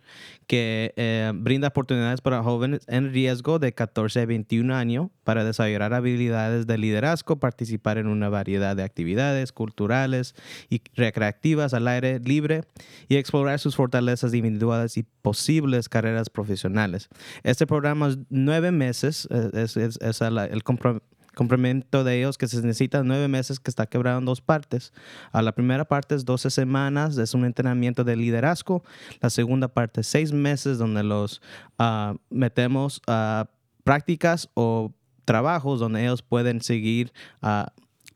[0.46, 5.92] que eh, brinda oportunidades para jóvenes en riesgo de 14 a 21 años para desarrollar
[5.92, 10.34] habilidades de liderazgo, participar en una variedad de actividades culturales
[10.70, 12.62] y recreativas al aire libre
[13.08, 17.08] y explorar sus fortalezas individuales y posibles carreras profesionales.
[17.42, 21.02] Este programa es nueve meses, eh, es, el compromiso
[21.34, 24.92] complemento de ellos que se necesita nueve meses que está quebrado en dos partes.
[25.32, 28.82] A la primera parte es 12 semanas, es un entrenamiento de liderazgo.
[29.20, 31.40] La segunda parte seis meses donde los
[31.78, 33.48] ah, metemos a
[33.84, 34.92] prácticas o
[35.24, 37.12] trabajos donde ellos pueden seguir
[37.42, 37.66] uh,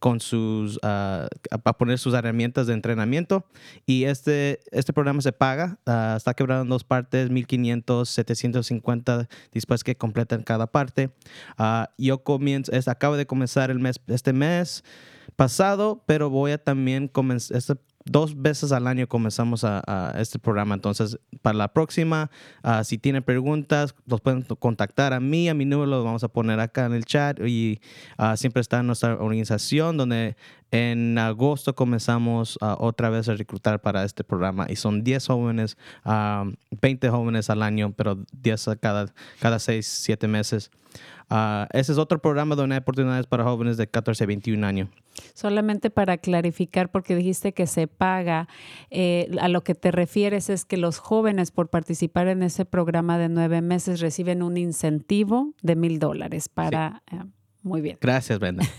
[0.06, 1.26] con sus, uh,
[1.64, 3.44] para poner sus herramientas de entrenamiento.
[3.86, 9.82] Y este, este programa se paga, ah, está quebrado en dos partes, 1500, 750 después
[9.82, 11.10] que completan cada parte.
[11.58, 14.84] Uh, yo comienzo, es, acabo de comenzar el mes, este mes
[15.34, 17.74] pasado, pero voy a también comenzar, este
[18.06, 20.74] dos veces al año comenzamos a, este programa.
[20.74, 22.30] Entonces, para la próxima,
[22.62, 26.28] ah, si tienen preguntas, los pueden contactar a mí, a mi número lo vamos a
[26.28, 27.80] poner acá en el chat y
[28.18, 30.36] uh, siempre está en nuestra organización donde
[30.70, 35.76] en agosto comenzamos uh, otra vez a reclutar para este programa y son 10 jóvenes,
[36.04, 39.06] 20 jóvenes al año, pero 10 cada,
[39.40, 40.70] cada 6, 7 meses.
[41.28, 44.88] Uh, ese es otro programa donde hay oportunidades para jóvenes de 14 a 21 años.
[45.34, 48.48] Solamente para clarificar, porque dijiste que se paga,
[48.90, 53.18] eh, a lo que te refieres es que los jóvenes por participar en ese programa
[53.18, 57.02] de nueve meses reciben un incentivo de mil dólares para...
[57.10, 57.22] Eh,
[57.66, 57.98] muy bien.
[58.00, 58.64] Gracias, Brenda.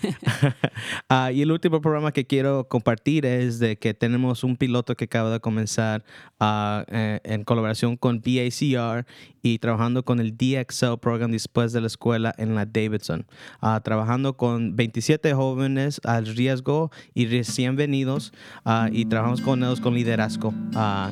[1.10, 5.06] Ah, y el último programa que quiero compartir es de que tenemos un piloto que
[5.06, 6.04] acaba de comenzar
[6.40, 9.06] ah, eh, en colaboración con BACR
[9.42, 13.26] y trabajando con el DXL Program después de la escuela en la Davidson.
[13.62, 18.34] Ah, trabajando con 27 jóvenes al riesgo y recién venidos
[18.92, 20.54] y trabajamos con ellos con liderazgo.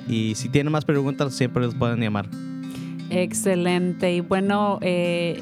[0.08, 2.30] y si tienen más preguntas, siempre los pueden llamar.
[3.10, 4.16] Excelente.
[4.16, 5.40] Y bueno, eh,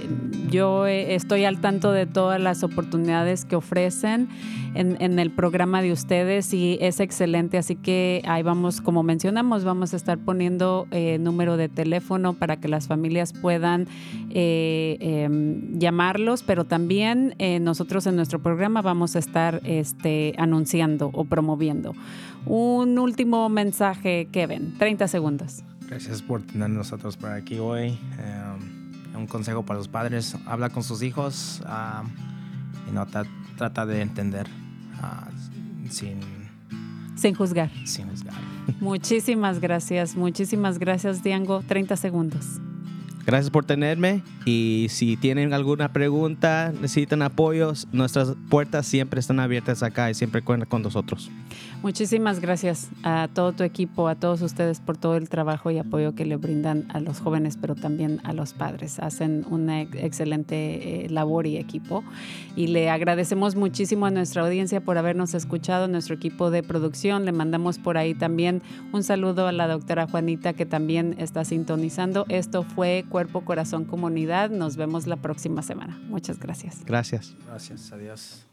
[0.49, 4.28] yo eh, estoy al tanto de todas las oportunidades que ofrecen
[4.76, 7.57] en, el programa de ustedes y es excelente.
[7.57, 12.57] Así que ahí vamos, como mencionamos, vamos a estar poniendo eh, número de teléfono para
[12.57, 13.88] que las familias puedan
[14.32, 21.93] em, llamarlos, pero también nosotros en nuestro programa vamos a estar este, anunciando o promoviendo.
[22.45, 25.64] Un último mensaje, Kevin, 30 segundos.
[25.88, 27.98] Gracias por tener nosotros por aquí hoy.
[28.20, 31.62] Em, un consejo para los padres, habla con sus hijos
[32.90, 33.06] y no
[33.58, 34.48] trata de entender
[35.02, 35.28] ah,
[35.90, 36.20] sin,
[37.16, 37.70] sin juzgar.
[37.86, 38.36] Sin juzgar.
[38.80, 41.62] Muchísimas gracias, muchísimas gracias, Diango.
[41.68, 42.60] 30 segundos.
[43.26, 49.82] Gracias por tenerme y si tienen alguna pregunta, necesitan apoyos, nuestras puertas siempre están abiertas
[49.82, 51.32] acá y siempre cuentan con nosotros.
[51.84, 56.16] Muchísimas gracias a todo tu equipo, a todos ustedes por todo el trabajo y apoyo
[56.16, 59.00] que le brindan a los jóvenes, pero también a los padres.
[59.00, 62.06] Hacen una excelente eh, labor y equipo.
[62.56, 67.26] Y le agradecemos muchísimo a nuestra audiencia por habernos escuchado, nuestro equipo de producción.
[67.26, 68.62] Le mandamos por ahí también
[68.94, 72.26] un saludo a la doctora Juanita que también está sintonizando.
[72.30, 74.52] Esto fue Cuerpo, Corazón, Comunidad.
[74.52, 76.00] Nos vemos la próxima semana.
[76.08, 76.86] Muchas gracias.
[76.86, 77.36] Gracias.
[77.46, 77.92] Gracias.
[77.92, 78.53] Adiós.